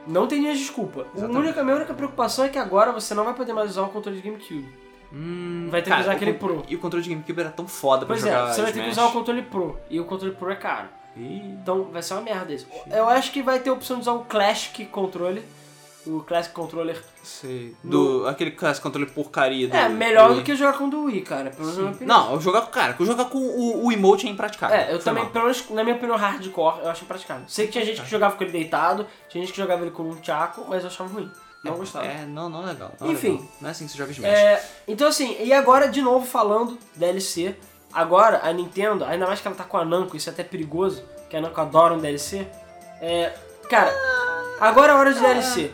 [0.07, 1.05] Não tem nenhuma desculpa.
[1.14, 3.88] Única, a minha única preocupação é que agora você não vai poder mais usar o
[3.88, 4.68] controle de GameCube.
[5.12, 6.64] Hum, Vai ter que cara, usar o aquele Pro.
[6.68, 8.82] E o controle de GameCube era tão foda pra Pois é, jogar você vai ter
[8.84, 9.78] que usar o controle Pro.
[9.90, 10.88] E o controle Pro é caro.
[11.16, 12.66] Ih, Então vai ser uma merda isso.
[12.90, 15.42] Eu acho que vai ter a opção de usar o Classic Controller.
[16.07, 17.03] O Classic Controller.
[17.27, 17.74] Sei.
[17.83, 21.03] Do, aquele classe controle porcaria do É, melhor do do que jogar com o do
[21.05, 21.51] Wii, cara.
[21.51, 22.18] Pelo menos na minha opinião.
[22.18, 24.77] Não, eu jogar com cara, eu jogar com o, o emote é impraticável.
[24.77, 25.33] É, eu também, mal.
[25.33, 27.45] pelo menos na minha opinião, hardcore, eu acho impraticável.
[27.49, 30.05] Sei que tinha gente que jogava com ele deitado, tinha gente que jogava ele com
[30.05, 31.31] um tchaco, mas eu achava ruim.
[31.64, 32.07] Não gostava.
[32.07, 32.93] É, não, não é legal.
[33.01, 33.33] Não é Enfim.
[33.33, 33.49] legal.
[33.61, 34.31] Não é assim que se joga Smash.
[34.31, 37.57] É, então assim, e agora de novo falando DLC,
[37.93, 41.03] agora a Nintendo, ainda mais que ela tá com a Namco, isso é até perigoso,
[41.29, 42.47] que a Namco adora um DLC.
[43.01, 43.33] É,
[43.68, 43.93] cara,
[44.61, 45.72] agora é hora de DLC.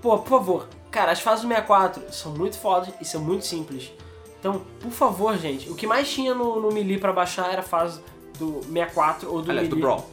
[0.00, 3.92] Pô, por favor, cara, as fases do 64 são muito fodas e são muito simples.
[4.38, 7.64] Então, por favor, gente, o que mais tinha no, no Melee pra baixar era a
[7.64, 8.00] fase
[8.38, 9.90] do 64 ou do Aliás, do Melee.
[9.90, 10.10] Brawl.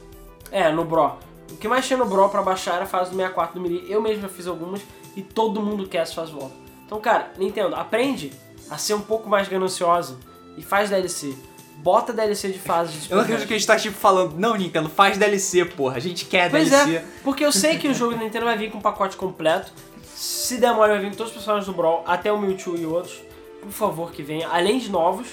[0.51, 1.13] É, no Bro.
[1.51, 3.89] O que mais tinha no Bro pra baixar era a fase do 64 do Melee.
[3.89, 4.81] Eu mesmo já fiz algumas
[5.15, 6.53] e todo mundo quer essa fase volta.
[6.85, 8.33] Então, cara, Nintendo, aprende
[8.69, 10.17] a ser um pouco mais gananciosa
[10.57, 11.38] e faz DLC.
[11.78, 14.55] Bota DLC de fase de Eu não acredito que a gente tá tipo falando, não,
[14.55, 15.97] Nintendo, faz DLC, porra.
[15.97, 16.95] A gente quer Pois DLC.
[16.95, 19.71] é, porque eu sei que o jogo da Nintendo vai vir com um pacote completo.
[20.15, 22.86] Se der mole, vai vir com todos os personagens do Brawl, até o Mewtwo e
[22.86, 23.21] outros.
[23.61, 24.47] Por favor, que venha.
[24.49, 25.28] Além de novos,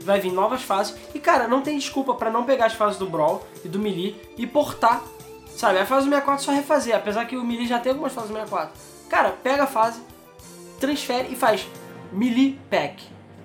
[0.00, 0.94] vai vir novas fases.
[1.14, 4.14] E, cara, não tem desculpa pra não pegar as fases do Brawl e do Melee
[4.38, 5.02] e portar.
[5.56, 8.12] Sabe, a fase do 64 é só refazer, apesar que o Melee já tem algumas
[8.12, 8.72] fases do 64.
[9.08, 10.00] Cara, pega a fase,
[10.80, 11.66] transfere e faz
[12.12, 13.02] Melee Pack.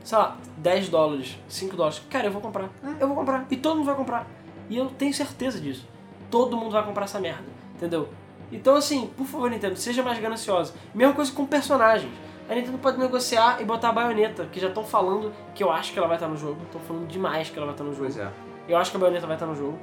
[0.09, 2.01] Sei lá, 10 dólares, 5 dólares.
[2.09, 2.67] Cara, eu vou comprar.
[2.99, 3.45] Eu vou comprar.
[3.47, 4.25] E todo mundo vai comprar.
[4.67, 5.87] E eu tenho certeza disso.
[6.31, 7.43] Todo mundo vai comprar essa merda.
[7.75, 8.09] Entendeu?
[8.51, 10.73] Então, assim, por favor, Nintendo, seja mais gananciosa.
[10.95, 12.11] Mesma coisa com personagens.
[12.49, 15.93] A Nintendo pode negociar e botar a baioneta, que já estão falando que eu acho
[15.93, 16.59] que ela vai estar no jogo.
[16.63, 18.05] Estão falando demais que ela vai estar no jogo.
[18.05, 18.31] Pois é.
[18.67, 19.77] Eu acho que a baioneta vai estar no jogo.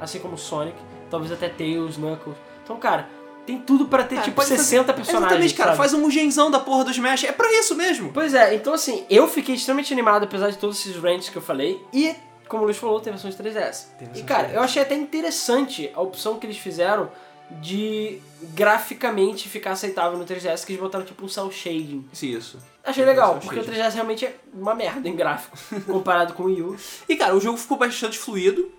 [0.00, 0.76] Assim como Sonic.
[1.08, 2.36] Talvez até Tails, Knuckles.
[2.64, 3.08] Então, cara,
[3.48, 5.26] tem tudo pra ter, Cara, tipo, pode fazer- 60 personagens.
[5.30, 5.70] Exatamente, cara.
[5.70, 5.78] sabe?
[5.78, 7.24] Faz um mugenzão da porra do Smash.
[7.24, 8.10] É pra isso mesmo.
[8.12, 11.42] Pois é, então assim, eu fiquei extremamente animado, apesar de todos esses rants que eu
[11.42, 11.80] falei.
[11.92, 12.14] E,
[12.46, 13.86] como o Luiz falou, tem versão de 3DS.
[13.98, 14.56] Tem E, cara, de 3DS.
[14.56, 17.10] eu achei até interessante a opção que eles fizeram
[17.62, 18.20] de
[18.54, 22.06] graficamente ficar aceitável no 3DS, que eles botaram tipo um cel shading.
[22.12, 22.58] Sim, isso.
[22.84, 23.80] Achei legal, Cel porque o shading.
[23.80, 25.56] 3DS realmente é uma merda em gráfico,
[25.90, 26.76] comparado com o Wii U.
[27.08, 28.70] E, cara, o jogo ficou bastante fluido.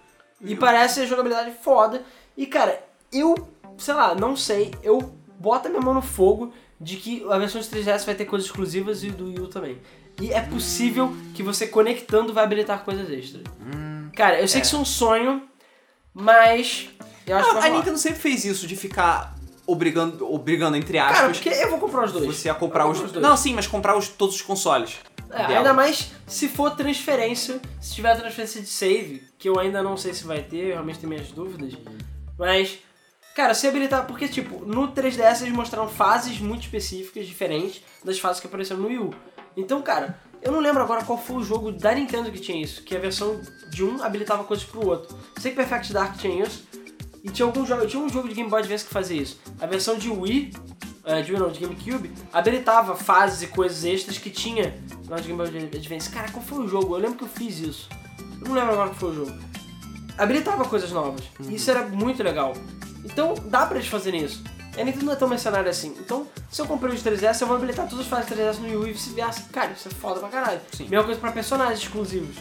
[0.41, 2.01] E parece a jogabilidade foda.
[2.37, 3.35] E, cara, eu,
[3.79, 7.59] sei lá, não sei, eu boto a minha mão no fogo de que a versão
[7.59, 9.79] de 3DS vai ter coisas exclusivas e do Wii U também.
[10.21, 13.43] E é possível que você conectando vai habilitar coisas extras.
[14.15, 14.61] Cara, eu sei é.
[14.61, 15.43] que isso é um sonho,
[16.13, 16.89] mas
[17.25, 17.73] eu acho que Ah, vai a.
[17.73, 22.05] Nintendo sempre fez isso de ficar obrigando, obrigando entre Cara, aspas, porque eu vou comprar
[22.05, 22.25] os dois.
[22.25, 22.99] você a comprar os...
[23.01, 23.23] os dois.
[23.23, 24.97] Não, sim, mas comprar os, todos os consoles.
[25.31, 29.95] É, ainda mais se for transferência, se tiver transferência de save, que eu ainda não
[29.95, 31.73] sei se vai ter, eu realmente tenho minhas dúvidas.
[32.37, 32.79] Mas,
[33.39, 38.41] cara, se habilitar, porque tipo, no 3DS eles mostraram fases muito específicas, diferentes das fases
[38.41, 39.13] que apareceram no Wii U.
[39.55, 42.83] Então, cara, eu não lembro agora qual foi o jogo da Nintendo que tinha isso,
[42.83, 45.17] que a versão de um habilitava coisas pro outro.
[45.39, 46.67] Sei que Perfect Dark tinha isso,
[47.23, 49.39] e tinha algum jogo, tinha um jogo de Game Boy Advance que fazia isso.
[49.61, 50.53] A versão de Wii,
[51.05, 54.77] é, de Wii não, de GameCube, habilitava fases e coisas extras que tinha
[55.07, 56.09] lá de Game Boy Advance.
[56.09, 56.93] Cara, qual foi o jogo?
[56.93, 57.89] Eu lembro que eu fiz isso.
[58.41, 59.31] Eu não lembro agora qual foi o jogo.
[60.17, 61.23] Habilitava coisas novas.
[61.47, 62.53] E isso era muito legal.
[63.05, 64.43] Então, dá pra eles fazerem isso.
[64.77, 65.95] A Nintendo não é tão mercenária assim.
[65.99, 68.75] Então, se eu comprei os 3DS, eu vou habilitar todas as fases 3DS no Wii
[68.77, 69.43] U e vice-versa.
[69.51, 70.61] Cara, isso é foda pra caralho.
[70.71, 70.87] Sim.
[70.87, 72.35] Mesma coisa pra personagens exclusivos.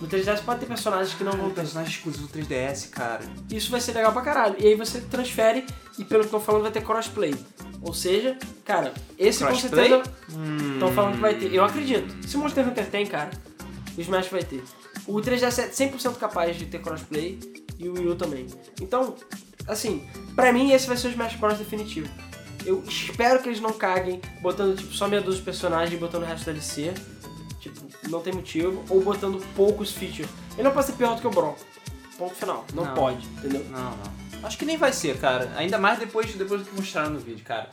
[0.00, 1.56] No 3DS pode ter personagens que não vão Um ter.
[1.56, 3.22] personagem exclusivo do 3DS, cara.
[3.50, 4.56] Isso vai ser legal pra caralho.
[4.58, 5.64] E aí você transfere
[5.98, 7.34] e pelo que eu tô falando vai ter crossplay.
[7.82, 9.90] Ou seja, cara, esse Crossplay?
[9.90, 11.52] com certeza estão falando que vai ter.
[11.52, 12.26] Eu acredito.
[12.26, 13.30] Se Monster Hunter tem, cara,
[13.96, 14.64] o Smash vai ter.
[15.06, 17.38] O 3DS é 100% capaz de ter crossplay
[17.78, 18.46] e o Wii U também.
[18.80, 19.14] Então,
[19.66, 22.08] assim, pra mim esse vai ser o Smash Bros definitivo.
[22.64, 26.22] Eu espero que eles não caguem botando tipo só meia dúzia de personagens e botando
[26.22, 26.94] o resto da DLC.
[27.60, 28.82] Tipo, não tem motivo.
[28.88, 30.28] Ou botando poucos features.
[30.54, 31.56] Ele não pode ser pior do que o Brawl.
[32.16, 32.64] Ponto final.
[32.72, 32.94] Não, Não.
[32.94, 33.64] pode, entendeu?
[33.70, 34.23] Não, não.
[34.44, 35.50] Acho que nem vai ser, cara.
[35.56, 37.68] Ainda mais depois, depois do que mostraram no vídeo, cara.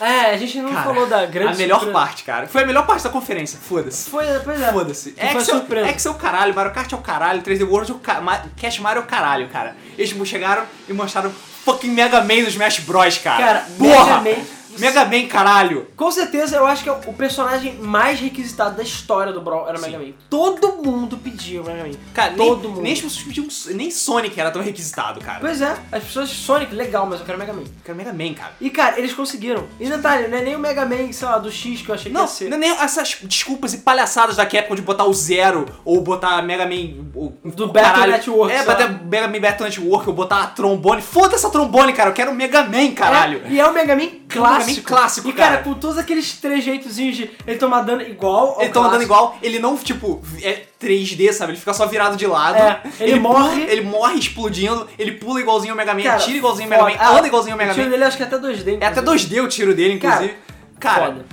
[0.00, 1.92] É, a gente não Cara, falou da grande a melhor surpresa.
[2.06, 2.46] parte, cara.
[2.48, 4.10] Foi a melhor parte da conferência, foda-se.
[4.10, 4.72] Foi, pois é.
[4.72, 5.14] Foda-se.
[5.16, 8.20] Excel, é o caralho, Mario Kart é o caralho, 3D World é o ca...
[8.20, 9.76] Ma- Cash Mario é o caralho, cara.
[9.96, 11.30] Eles chegaram e mostraram
[11.64, 13.44] fucking Mega Man do Smash Bros, cara.
[13.44, 14.20] Cara, Porra!
[14.20, 14.46] Mega Man-
[14.78, 15.86] Mega Man, caralho.
[15.96, 19.78] Com certeza, eu acho que é o personagem mais requisitado da história do Brawl era
[19.78, 20.12] o Mega Man.
[20.28, 21.94] Todo mundo pedia o Mega Man.
[22.12, 22.82] Cara, Todo nem, mundo.
[22.82, 23.46] nem as pessoas pediam.
[23.76, 25.40] Nem Sonic era tão requisitado, cara.
[25.40, 27.60] Pois é, as pessoas Sonic, legal, mas eu quero Mega Man.
[27.62, 28.52] Eu quero Mega Man, cara.
[28.60, 29.66] E cara, eles conseguiram.
[29.78, 32.10] E detalhe, não é nem o Mega Man, sei lá, do X que eu achei
[32.10, 32.48] que Não, ia ser.
[32.48, 36.40] não é nem essas desculpas e palhaçadas da Capcom de botar o Zero ou botar
[36.42, 37.04] Mega Man.
[37.14, 38.06] O, Do o Battle.
[38.08, 38.88] Network, É, botar.
[39.04, 41.00] Mega Man Battle Network ou botar a trombone.
[41.02, 42.10] Foda essa trombone, cara.
[42.10, 43.42] Eu quero Mega Man, caralho.
[43.44, 44.63] É, e é o Mega Man clássico.
[44.82, 45.62] Clássico, E cara, cara.
[45.64, 49.02] com todos aqueles trejeitozinhos de ele tomar dano igual Ele andando clássico.
[49.02, 51.52] igual, ele não, tipo, é 3D, sabe?
[51.52, 52.56] Ele fica só virado de lado.
[52.56, 56.36] É, ele morre- pula- ele morre explodindo, ele pula igualzinho o Mega Man, Cara, atira
[56.38, 57.02] igualzinho o Mega Man, foda.
[57.04, 57.90] Ah, anda igualzinho o Mega O tiro Man.
[57.92, 58.78] dele acho que é até 2D.
[58.80, 59.34] É até inclusive.
[59.36, 60.38] 2D o tiro dele, Cara, inclusive.
[60.80, 61.24] Cara, foda.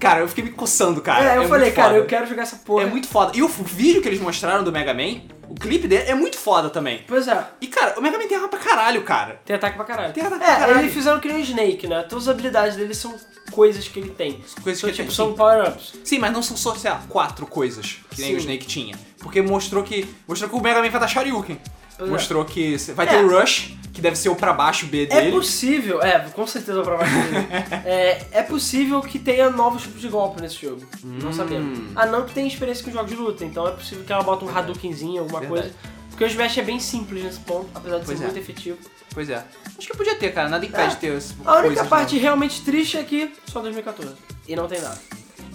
[0.00, 1.22] Cara, eu fiquei me coçando, cara.
[1.24, 2.84] É, eu muito falei, cara, eu quero jogar essa porra.
[2.84, 3.36] É muito foda.
[3.36, 6.70] E o vídeo que eles mostraram do Mega Man, O clipe dele é muito foda
[6.70, 7.04] também.
[7.08, 7.44] Pois é.
[7.60, 9.40] E, cara, o Mega Man tem arma pra caralho, cara.
[9.44, 10.12] Tem ataque pra caralho.
[10.12, 10.78] Tem ataque é, pra caralho.
[10.80, 12.02] eles fizeram que nem o Snake, né?
[12.08, 13.14] Todas as habilidades dele são
[13.50, 14.40] coisas que ele tem.
[14.62, 15.94] Coisas São, que ele tipo, tem, são power-ups.
[16.04, 18.36] Sim, mas não são só, sei lá, quatro coisas que nem Sim.
[18.36, 18.96] o Snake tinha.
[19.18, 20.08] Porque mostrou que.
[20.26, 21.60] Mostrou que o Mega Man vai dar Shoryuken.
[22.04, 22.06] É.
[22.06, 23.10] mostrou que vai É.
[23.10, 25.32] ter o Rush, que deve ser o pra baixo B É dele.
[25.32, 27.46] possível, é, com certeza pra baixo dele.
[27.84, 30.82] é, é possível que tenha novos tipos de golpe nesse jogo.
[31.02, 31.32] Não Hum.
[31.32, 31.78] sabemos.
[31.96, 34.44] A não que tem experiência com jogos de luta, então é possível que ela bota
[34.44, 35.62] um Hadoukenzinho, alguma Verdade.
[35.62, 35.76] coisa.
[36.10, 38.26] Porque o Smash é bem simples nesse ponto, apesar de Pois ser é.
[38.28, 38.78] muito efetivo.
[39.14, 39.42] Pois é.
[39.78, 40.48] Acho que podia ter, cara.
[40.48, 40.86] Nada impede É.
[40.88, 42.22] de ter esse A única parte novas.
[42.22, 44.14] realmente triste é que só 2014.
[44.46, 44.98] E não tem nada.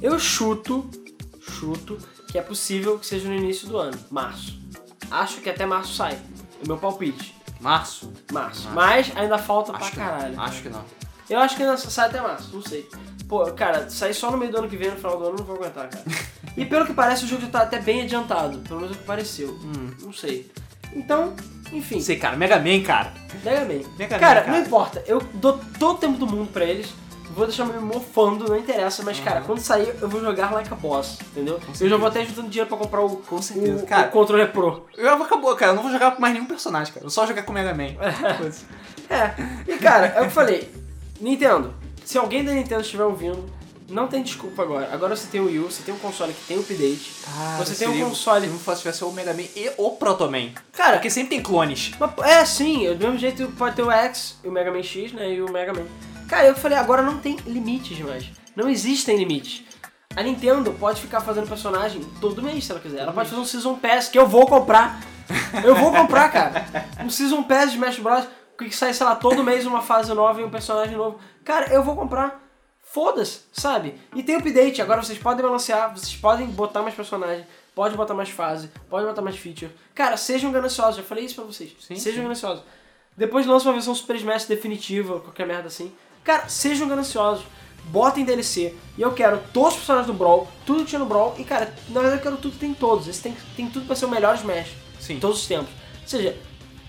[0.01, 0.89] Eu chuto,
[1.39, 4.59] chuto, que é possível que seja no início do ano, março.
[5.11, 6.17] Acho que até março sai.
[6.61, 7.35] É o meu palpite.
[7.59, 8.11] Março?
[8.31, 8.69] Março.
[8.71, 10.35] Mas ainda falta Acho pra caralho.
[10.35, 10.43] não.
[10.43, 10.83] Acho que não.
[11.29, 12.87] Eu acho que ainda sai até março, não sei.
[13.27, 15.45] Pô, cara, sair só no meio do ano que vem, no final do ano, não
[15.45, 16.03] vou aguentar, cara.
[16.55, 18.59] e pelo que parece, o jogo já tá até bem adiantado.
[18.59, 19.49] Pelo menos é o que pareceu.
[19.49, 19.91] Hum.
[20.01, 20.51] Não sei.
[20.93, 21.35] Então,
[21.73, 21.99] enfim.
[21.99, 22.37] Sei, cara.
[22.37, 23.11] Mega Man, cara.
[23.43, 23.89] Mega Man.
[23.97, 24.51] Mega Man, cara, cara.
[24.51, 25.03] não importa.
[25.07, 26.93] Eu dou todo o tempo do mundo pra eles.
[27.35, 29.03] Vou deixar me mofando, não interessa.
[29.03, 31.59] Mas, cara, quando sair, eu vou jogar like a boss, entendeu?
[31.79, 33.83] Eu já vou até juntando dinheiro pra comprar o, Com certeza.
[33.83, 34.85] o, Cara- o controle pro.
[34.97, 35.71] Eu acabou, cara.
[35.71, 37.05] Eu não vou jogar mais nenhum personagem, cara.
[37.05, 37.89] Eu só jogar com o Mega Man.
[38.37, 38.63] Foda-se.
[39.09, 39.35] É,
[39.71, 40.71] e cara, é o que eu falei.
[41.19, 41.73] Nintendo,
[42.05, 43.45] se alguém da Nintendo estiver ouvindo,
[43.89, 44.89] não tem desculpa agora.
[44.91, 47.11] Agora você tem o Wii U, você tem um console que tem update.
[47.23, 49.91] Cara, Você tem um seria- console- Se não fosse tivesse o Mega Man e o
[49.91, 50.49] Proto Man.
[50.71, 51.91] Cara, Porque sempre tem clones.
[51.99, 55.11] Mas, é, sim, do mesmo jeito pode ter o X, e o Mega Man X,
[55.13, 55.85] né, e o Mega Man.
[56.27, 58.31] Cara, eu falei, agora não tem limites mais.
[58.55, 59.63] Não existem limites.
[60.15, 62.99] A Nintendo pode ficar fazendo personagem todo mês, se ela quiser.
[62.99, 65.01] Ela pode fazer um Season Pass, que eu vou comprar.
[65.63, 66.65] Eu vou comprar, cara.
[67.03, 68.25] Um Season Pass de Smash Bros.
[68.57, 71.19] Que sai, sei lá, todo mês uma fase nova e um personagem novo.
[71.43, 72.41] Cara, eu vou comprar.
[72.81, 73.99] Foda-se, sabe?
[74.15, 78.29] E tem update, agora vocês podem balancear, vocês podem botar mais personagem, pode botar mais
[78.29, 79.69] fase, pode botar mais feature.
[79.93, 81.75] Cara, sejam gananciosos, já falei isso pra vocês.
[81.81, 82.23] Sim, sejam sim.
[82.23, 82.63] gananciosos.
[83.17, 85.93] Depois lança uma versão Super Smash definitiva, qualquer merda assim.
[86.25, 87.45] Cara, sejam gananciosos.
[87.85, 88.75] Botem DLC.
[88.97, 91.35] E eu quero todos os personagens do Brawl, tudo que tinha no Brawl.
[91.37, 93.07] E cara, na verdade eu quero tudo que tem todos.
[93.07, 94.71] Esse tem, tem tudo pra ser o melhor Smash.
[94.99, 95.13] Sim.
[95.13, 95.69] Em todos os tempos.
[96.01, 96.35] Ou seja,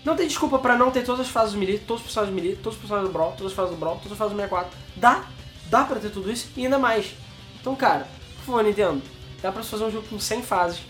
[0.05, 2.41] não tem desculpa pra não ter todas as fases do Melee, todos os personagens do
[2.41, 4.37] Melee, todos os personagens do Brawl, todas as fases do Brawl, todas as fases do
[4.37, 4.79] 64.
[4.97, 5.27] Dá,
[5.67, 7.15] dá pra ter tudo isso e ainda mais.
[7.61, 9.03] Então, cara, por favor, Nintendo,
[9.43, 10.81] dá pra fazer um jogo com 100 fases,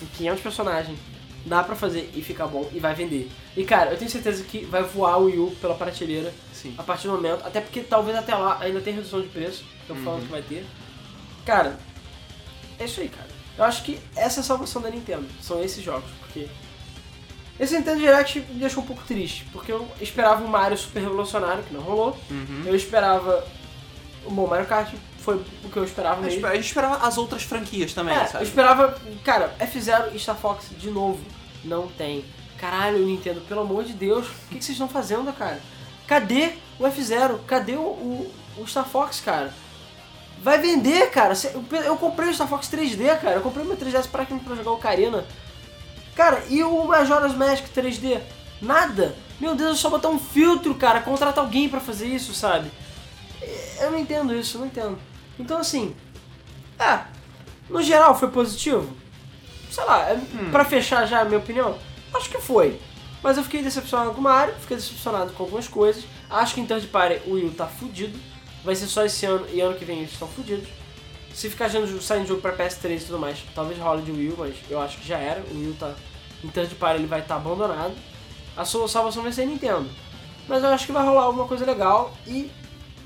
[0.00, 0.98] com 500 personagens.
[1.46, 3.30] Dá pra fazer e ficar bom e vai vender.
[3.56, 6.74] E cara, eu tenho certeza que vai voar o Wii U pela prateleira Sim.
[6.78, 9.96] a partir do momento, até porque talvez até lá ainda tem redução de preço, estão
[9.96, 10.64] falando que vai ter.
[11.44, 11.78] Cara,
[12.78, 13.28] é isso aí, cara.
[13.58, 16.48] Eu acho que essa é a salvação da Nintendo, são esses jogos, porque
[17.58, 21.62] esse Nintendo Direct me deixou um pouco triste, porque eu esperava um Mario super revolucionário,
[21.62, 22.18] que não rolou.
[22.30, 22.62] Uhum.
[22.66, 23.46] Eu esperava.
[24.28, 24.92] Bom, Mario Kart
[25.24, 26.46] foi o que eu esperava mesmo.
[26.46, 28.44] a gente esperava as outras franquias também, É, eu sabe?
[28.44, 28.96] esperava.
[29.24, 31.20] Cara, F0 e Star Fox de novo.
[31.64, 32.24] Não tem.
[32.58, 35.60] Caralho, Nintendo, pelo amor de Deus, o que, que vocês estão fazendo, cara?
[36.06, 37.40] Cadê o F0?
[37.46, 39.52] Cadê o, o, o Star Fox, cara?
[40.42, 41.34] Vai vender, cara.
[41.52, 43.36] Eu, eu comprei o Star Fox 3D, cara.
[43.36, 45.24] Eu comprei meu 3DS pra, pra jogar o Ocarina.
[46.14, 48.20] Cara, e o Majora's Mask 3D?
[48.60, 49.14] Nada.
[49.40, 51.00] Meu Deus, é só botar um filtro, cara.
[51.00, 52.70] Contrata alguém pra fazer isso, sabe?
[53.80, 54.98] Eu não entendo isso, eu não entendo.
[55.38, 55.94] Então, assim,
[56.78, 57.00] é,
[57.68, 58.94] no geral foi positivo?
[59.70, 60.20] Sei lá, é,
[60.52, 61.76] pra fechar já a minha opinião,
[62.14, 62.80] acho que foi.
[63.22, 66.04] Mas eu fiquei decepcionado com o Mario, fiquei decepcionado com algumas coisas.
[66.28, 68.18] Acho que em third party o Wii tá fudido.
[68.62, 70.68] Vai ser só esse ano e ano que vem eles estão fudidos.
[71.32, 74.54] Se ficar saindo, jogo pra PS3 e tudo mais, talvez role de Wii U, mas
[74.68, 75.40] eu acho que já era.
[75.50, 75.94] O Wii U tá.
[76.44, 77.94] Em third party ele vai estar abandonado.
[78.54, 79.88] A sua salvação vai ser Nintendo.
[80.46, 82.50] Mas eu acho que vai rolar alguma coisa legal e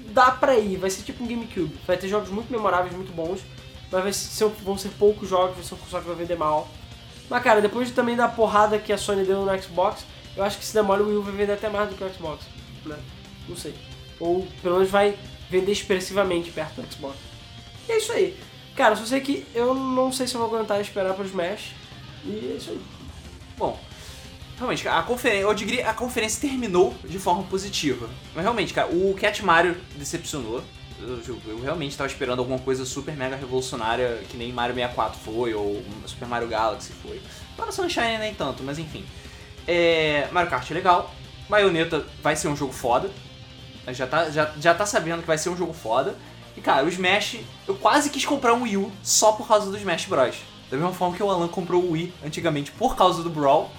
[0.09, 0.77] dá pra ir.
[0.77, 1.75] Vai ser tipo um GameCube.
[1.87, 3.41] Vai ter jogos muito memoráveis, muito bons.
[3.91, 6.69] Mas ser, vão ser poucos jogos, vai ser um console que vai vender mal.
[7.31, 10.05] Mas cara, depois de também da porrada que a Sony deu no Xbox,
[10.37, 12.13] eu acho que se demora o Wii U vai vender até mais do que o
[12.13, 12.45] Xbox.
[12.85, 12.99] Né?
[13.49, 13.75] Não sei.
[14.21, 15.17] Ou pelo menos vai
[15.51, 17.17] vender expressivamente perto do Xbox.
[17.89, 18.37] E é isso aí.
[18.77, 21.73] Cara, só sei que eu não sei se eu vou aguentar esperar pro Smash.
[22.25, 22.81] E é isso aí.
[23.57, 23.79] Bom,
[24.59, 28.09] realmente, a conferência, a conferência terminou de forma positiva.
[28.35, 30.63] Mas realmente, cara, o Cat Mario decepcionou.
[31.01, 35.19] Eu, eu- eu realmente estava esperando alguma coisa super mega revolucionária, que nem Mario 64
[35.21, 37.21] foi, ou Super Mario Galaxy foi.
[37.57, 39.05] Para Sunshine nem tanto, mas enfim.
[39.67, 41.15] É, Mario Kart é legal.
[41.49, 43.11] Bayonetta vai ser um jogo foda.
[43.93, 46.17] Já tá, já, já tá sabendo que vai ser um jogo foda.
[46.57, 47.37] E cara, o Smash,
[47.67, 50.35] eu quase quis comprar um Wii U só por causa do Smash Bros.
[50.71, 53.71] Da mesma forma que o Alan comprou o Wii antigamente por causa do Brawl,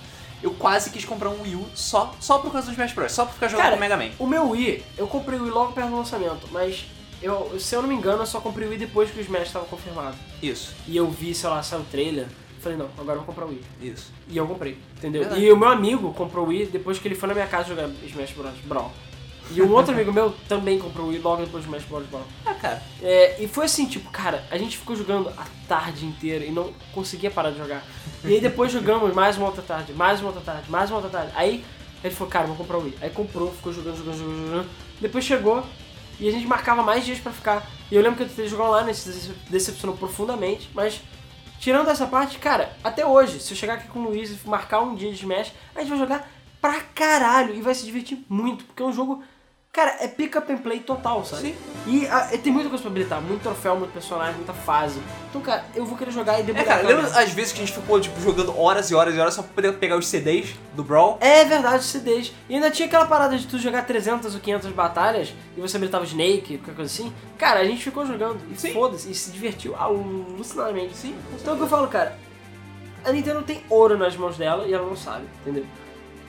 [0.41, 3.11] eu quase quis comprar um Wii U só, só por causa do Smash Bros.
[3.11, 4.11] Só pra ficar jogando Cara, com o Mega Man.
[4.19, 6.85] O meu Wii, eu comprei o Wii logo perto do lançamento, mas
[7.21, 9.47] eu, se eu não me engano, eu só comprei o Wii depois que o Smash
[9.47, 10.15] estava confirmado.
[10.41, 10.73] Isso.
[10.87, 12.27] E eu vi, sei lá, saiu o trailer.
[12.61, 13.61] Falei, não, agora eu vou comprar o Wii.
[13.81, 14.11] Isso.
[14.27, 15.21] E eu comprei, entendeu?
[15.21, 15.41] Verdade.
[15.41, 17.89] E o meu amigo comprou o Wii depois que ele foi na minha casa jogar
[18.03, 18.53] Smash Bros.
[18.65, 18.91] Brawl.
[19.51, 22.05] E um outro amigo meu também comprou o Wii logo depois do Smash Bros.
[22.07, 22.25] Brawl.
[22.45, 22.83] Ah, cara.
[23.01, 26.71] É, e foi assim, tipo, cara, a gente ficou jogando a tarde inteira e não
[26.93, 27.83] conseguia parar de jogar.
[28.23, 31.11] E aí depois jogamos mais uma outra tarde, mais uma outra tarde, mais uma outra
[31.11, 31.31] tarde.
[31.35, 31.63] Aí
[32.03, 32.97] ele falou, cara, vou comprar o Wii.
[33.01, 34.69] Aí comprou, ficou jogando, jogando, jogando, jogando.
[34.99, 35.63] Depois chegou
[36.19, 37.65] e a gente marcava mais dias pra ficar.
[37.89, 41.01] E eu lembro que eu tentei jogar isso decep- decepcionou profundamente, mas
[41.59, 44.81] tirando essa parte, cara, até hoje, se eu chegar aqui com o Luiz e marcar
[44.81, 46.29] um dia de Smash, a gente vai jogar
[46.61, 49.23] pra caralho e vai se divertir muito, porque é um jogo.
[49.79, 51.41] Cara, é pick up and play total, sabe?
[51.41, 51.55] Sim.
[51.87, 54.99] E ah, tem muita coisa pra habilitar, muito troféu, muito personagem, muita fase.
[55.29, 56.65] Então, cara, eu vou querer jogar e É, debugar.
[56.65, 59.19] cara, a lembra as vezes que a gente ficou, tipo, jogando horas e horas e
[59.21, 61.17] horas só pra poder pegar os CDs do Brawl?
[61.21, 62.33] É verdade, CDs.
[62.49, 66.03] E ainda tinha aquela parada de tu jogar 300 ou 500 batalhas e você habilitava
[66.03, 67.13] o Snake, qualquer coisa assim.
[67.37, 70.93] Cara, a gente ficou jogando e foda-se, e se divertiu alucinadamente.
[70.97, 71.15] Sim.
[71.39, 72.19] Então é o que eu falo, cara.
[73.05, 75.65] A Nintendo tem ouro nas mãos dela e ela não sabe, entendeu?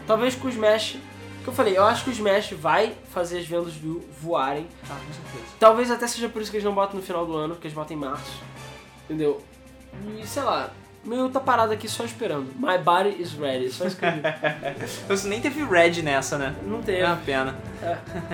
[0.06, 0.98] Talvez com o Smash.
[1.42, 4.66] Que eu falei, eu acho que o Smash vai fazer as vendas do voarem.
[4.84, 5.54] Ah, com certeza.
[5.58, 7.74] Talvez até seja por isso que eles não botam no final do ano, que eles
[7.74, 8.40] botam em março.
[9.04, 9.40] Entendeu?
[10.18, 10.70] E sei lá,
[11.04, 12.52] meu tá parado aqui só esperando.
[12.56, 13.70] My body is ready.
[13.70, 14.20] Só escrevi.
[15.08, 16.54] Você nem teve Red nessa, né?
[16.62, 17.04] não É teve.
[17.04, 17.56] uma pena.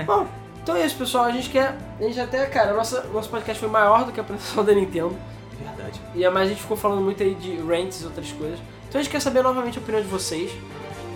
[0.05, 0.27] Bom,
[0.63, 1.25] então é isso, pessoal.
[1.25, 1.77] A gente quer.
[1.99, 5.17] A gente até, cara, nossa, nosso podcast foi maior do que a apresentação da Nintendo.
[5.59, 6.01] Verdade.
[6.15, 8.59] E a mais a gente ficou falando muito aí de rants e outras coisas.
[8.89, 10.51] Então a gente quer saber novamente a opinião de vocês.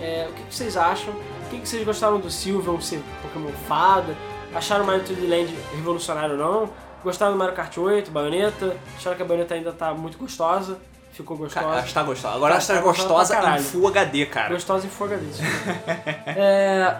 [0.01, 1.13] É, o que vocês acham?
[1.51, 4.15] O que, que vocês gostaram do Silver ser Pokémon Fada?
[4.55, 6.69] Acharam o Mario 3D Land revolucionário ou não?
[7.03, 8.77] Gostaram do Mario Kart 8, Baioneta?
[8.95, 10.77] Acharam que a baioneta ainda tá muito gostosa?
[11.11, 11.67] Ficou Cara, gostosa?
[11.75, 12.35] ela está gostosa.
[12.35, 13.63] Agora Tá- está tá gostosa gostosa em.
[13.63, 14.53] Full HD, cara.
[14.53, 15.25] Gostosa em Full HD.
[16.25, 16.95] é,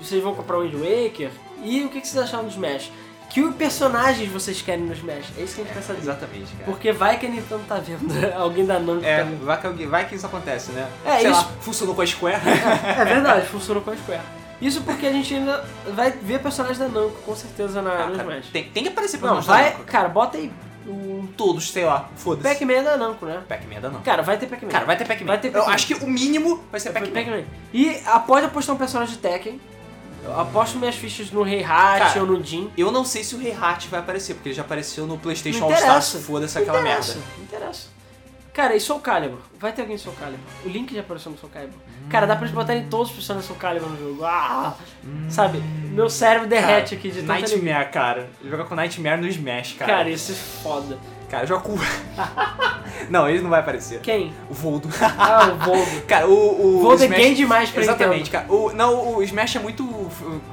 [0.00, 1.30] vocês vão comprar o Wind Waker?
[1.62, 2.90] E o que que vocês acharam do Smash?
[3.36, 5.26] Que personagens vocês querem no Smash?
[5.36, 5.98] É isso que a gente quer saber.
[5.98, 6.64] Exatamente, cara.
[6.64, 9.86] Porque vai que a Nintendo tá vendo, alguém da Namco É, tá vai que, alguém-
[9.86, 10.88] vai que isso acontece, né?
[11.04, 12.40] É, Sei isso- lá, funcionou com a Square.
[12.98, 14.22] É verdade, funcionou com a Square.
[14.58, 18.16] Isso porque a gente ainda vai ver personagens da Namco, com certeza, na, Ah, no
[18.16, 18.46] cara, Smash.
[18.50, 19.64] tem, tem que aparecer Não, personagens vai...
[19.64, 20.08] da Namco, cara.
[20.08, 20.50] Bota aí
[20.86, 22.48] o Todos, sei lá, foda-se.
[22.48, 23.42] Pac-Man é da Namco, né?
[23.46, 24.00] Pac-Man ainda não.
[24.00, 24.70] Cara, vai ter Pac-Man.
[24.70, 25.26] Cara, vai ter Pac-Man.
[25.26, 27.20] Vai ter Eu acho que o mínimo vai ser Vai Pac-Man.
[27.22, 27.42] Pac-Man.
[27.74, 29.60] E pode apostar um personagem de Tekken.
[30.26, 32.70] Eu aposto minhas fichas no Rei Hat Cara, ou no Jin.
[32.76, 35.64] Eu não sei se o Rei Hat vai aparecer, porque ele já apareceu no PlayStation
[35.64, 36.24] All Stars.
[36.24, 37.30] Foda-se aquela interessa, merda.
[37.36, 37.96] Não interessa.
[38.52, 39.38] Cara, e Soul Calibur?
[39.60, 40.40] Vai ter alguém em Soul Calibur.
[40.64, 41.78] O Link já apareceu no Soul Calibur.
[42.08, 44.24] Cara, dá pra eles botarem todos os personagens Soul Calibur no jogo.
[44.24, 44.74] Ah!
[45.28, 45.58] Sabe?
[45.58, 47.56] Meu cérebro derrete aqui de alegria.
[47.56, 48.30] Nightmare, cara.
[48.42, 49.92] Joga com Nightmare no Smash, cara.
[49.92, 50.98] Cara, isso é foda.
[51.28, 51.74] Cara, com.
[53.10, 54.00] não, ele não vai aparecer.
[54.00, 54.32] Quem?
[54.48, 54.88] O Voldo.
[55.18, 56.02] Ah, o Voldo.
[56.06, 56.76] Cara, o.
[56.76, 58.46] o Voldo é Smash- gay demais pra Exatamente, cara.
[58.48, 59.84] O, não, o Smash é muito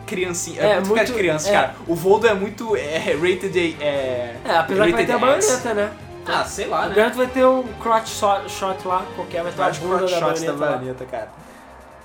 [0.08, 0.62] criancinha.
[0.62, 1.52] É, É, muito, muito- de criança, é.
[1.52, 1.76] cara.
[1.88, 3.78] O Voldo é muito é, rated.
[3.80, 5.92] É, É, apesar que vai rated ter a baioneta, né?
[6.26, 6.96] Ah, sei lá, O né?
[6.96, 10.20] garanto vai ter um crotch shot, shot lá, qualquer, vai ter Vários uma bunda crotch
[10.20, 11.30] da baioneta, da baioneta, cara.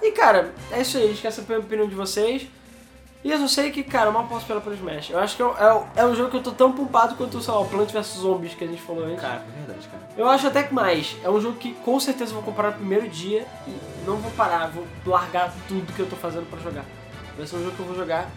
[0.02, 2.46] E cara, é isso aí, a gente quer saber a opinião de vocês.
[3.24, 5.10] E eu só sei que, cara, eu mal posso esperar pelo Smash.
[5.10, 7.40] Eu acho que é, um- é, é um jogo que eu tô tão pumpado quanto,
[7.42, 9.20] sei lá, o Plant vs Zombies que a gente falou antes.
[9.20, 10.02] Cara, é verdade, cara.
[10.16, 11.16] Eu acho até que mais.
[11.24, 14.30] É um jogo que com certeza eu vou comprar no primeiro dia e não vou
[14.32, 16.84] parar, vou largar tudo que eu tô fazendo pra jogar.
[17.36, 18.28] Vai ser um jogo que eu vou jogar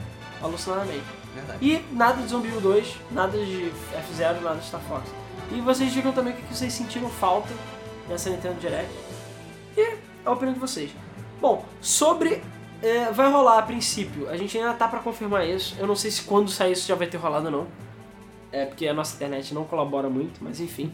[0.41, 1.03] alucinadamente.
[1.35, 1.59] Verdade.
[1.65, 5.03] E nada de Zombie 2, nada de F0, nada de Star Fox.
[5.51, 7.49] E vocês digam também o que que vocês sentiram falta
[8.09, 8.91] nessa Nintendo Direct.
[9.77, 10.91] E a opinião de vocês.
[11.39, 12.43] Bom, sobre.
[12.81, 14.29] É, vai rolar a princípio.
[14.29, 15.75] A gente ainda tá pra confirmar isso.
[15.77, 17.67] Eu não sei se quando sair isso já vai ter rolado ou não.
[18.51, 20.93] É porque a nossa internet não colabora muito, mas enfim.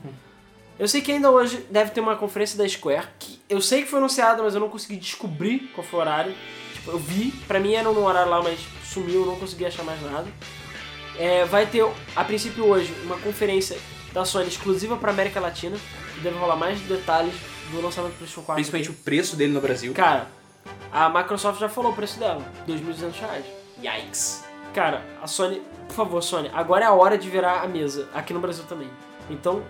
[0.77, 3.88] Eu sei que ainda hoje deve ter uma conferência da Square, que eu sei que
[3.88, 6.35] foi anunciada, mas eu não consegui descobrir qual foi o horário.
[6.73, 9.83] Tipo, eu vi, pra mim era no horário lá, mas sumiu, eu não consegui achar
[9.83, 10.27] mais nada.
[11.17, 11.83] É, vai ter,
[12.15, 13.75] a princípio hoje, uma conferência
[14.13, 15.77] da Sony exclusiva pra América Latina,
[16.13, 17.33] que deve rolar mais detalhes
[17.71, 18.55] do lançamento do PlayStation 4.
[18.55, 19.91] Principalmente o preço dele no Brasil.
[19.93, 20.27] Cara,
[20.91, 23.45] a Microsoft já falou o preço dela, 2.200 reais.
[23.84, 24.43] Yikes.
[24.74, 28.34] Cara, a Sony, por favor, Sony, agora é a hora de virar a mesa, aqui
[28.34, 28.89] no Brasil também.
[29.30, 29.63] Então,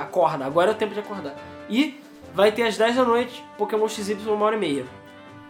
[0.00, 1.34] acorda, agora é o tempo de acordar.
[1.68, 2.00] E
[2.34, 4.86] vai ter às 10 da noite Pokémon XY uma hora e meia.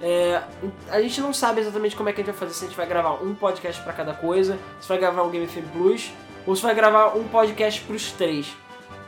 [0.01, 0.43] É,
[0.91, 2.77] a gente não sabe exatamente como é que a gente vai fazer, se a gente
[2.77, 6.13] vai gravar um podcast pra cada coisa, se vai gravar um Game FM Plus,
[6.45, 8.53] ou se vai gravar um podcast pros três.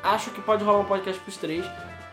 [0.04, 1.64] Acho que pode rolar um podcast pros três.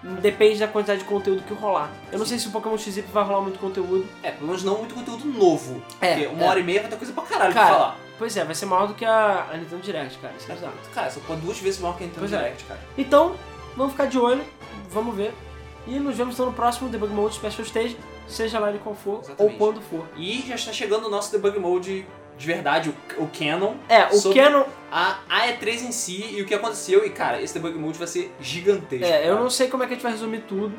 [0.04, 1.91] Depende da quantidade de conteúdo que rolar.
[2.12, 4.08] Eu não sei se o Pokémon XY vai rolar muito conteúdo.
[4.24, 5.82] É, pelo menos não muito conteúdo novo.
[6.02, 6.47] É, Porque uma é.
[6.47, 7.97] hora e meia vai ter coisa pra caralho Cara, pra falar.
[8.18, 10.34] Pois é, vai ser maior do que a, a Nintendo Direct, cara.
[10.38, 10.74] Isso é bizarro.
[10.93, 12.38] Cara, só pode duas vezes maior que a Nintendo Pois é.
[12.38, 12.80] Direct, cara.
[12.97, 13.36] Então,
[13.78, 14.43] vamos ficar de olho,
[14.89, 15.34] vamos ver.
[15.86, 17.97] E nos vemos então no próximo Debug Mode Special Stage,
[18.28, 19.54] seja lá ele qual for, Exatamente.
[19.54, 20.06] ou quando for.
[20.16, 22.06] E já está chegando o nosso Debug Mode
[22.38, 23.76] de verdade, o, o canon.
[23.88, 24.64] É, o Canon.
[24.92, 27.06] A, a E3 em si e o que aconteceu.
[27.06, 29.06] E, cara, esse debug mode vai ser gigantesco.
[29.06, 29.42] É, eu cara.
[29.42, 30.74] não sei como é que a gente vai resumir tudo.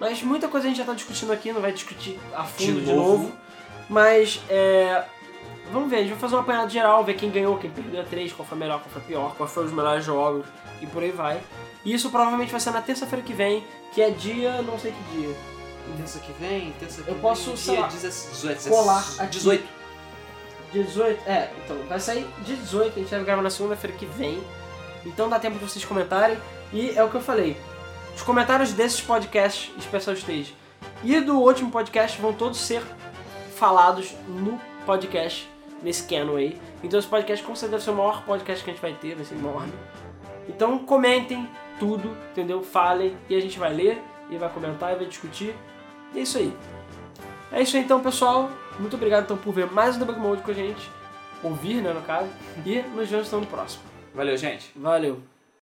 [0.00, 2.86] Mas muita coisa a gente já tá discutindo aqui, não vai discutir a fundo De
[2.86, 3.22] de, novo.
[3.24, 3.32] novo.
[3.88, 5.04] Mas é.
[5.72, 8.04] Vamos ver, a gente vai fazer uma apanhada geral, ver quem ganhou, quem perdeu a
[8.04, 10.46] 3, qual foi melhor, qual foi pior, quais foram os melhores jogos
[10.80, 11.40] e por aí vai.
[11.84, 13.62] E isso provavelmente vai ser na terça-feira que vem,
[13.92, 14.62] que é dia.
[14.62, 15.34] não sei que dia.
[15.96, 17.22] Terça que vem, terça que Eu vem.
[17.22, 19.26] posso, sei dia lá, 18, colar aqui.
[19.30, 19.68] 18.
[20.72, 21.28] Dia 18?
[21.28, 24.42] É, então, vai sair dia 18, a gente vai gravar na segunda-feira que vem.
[25.06, 26.36] Então dá tempo de vocês comentarem.
[26.72, 27.56] E é o que eu falei.
[28.14, 30.54] Os comentários desses podcasts Special Stage
[31.02, 32.82] e do último podcast vão todos ser
[33.56, 35.48] falados no podcast,
[35.82, 36.60] nesse canon aí.
[36.82, 39.14] Então esse podcast com certeza vai ser o maior podcast que a gente vai ter,
[39.14, 39.72] vai ser enorme.
[40.48, 41.48] Então comentem
[41.78, 42.62] tudo, entendeu?
[42.62, 45.54] Falem e a gente vai ler e vai comentar e vai discutir.
[46.14, 46.52] E é isso aí.
[47.52, 48.50] É isso aí então, pessoal.
[48.78, 50.88] Muito obrigado então por ver mais um Debug Mode com a gente.
[51.42, 52.28] Ouvir, né, no caso.
[52.64, 53.82] E nos vemos então no próximo.
[54.14, 54.70] Valeu, gente.
[54.76, 55.20] Valeu.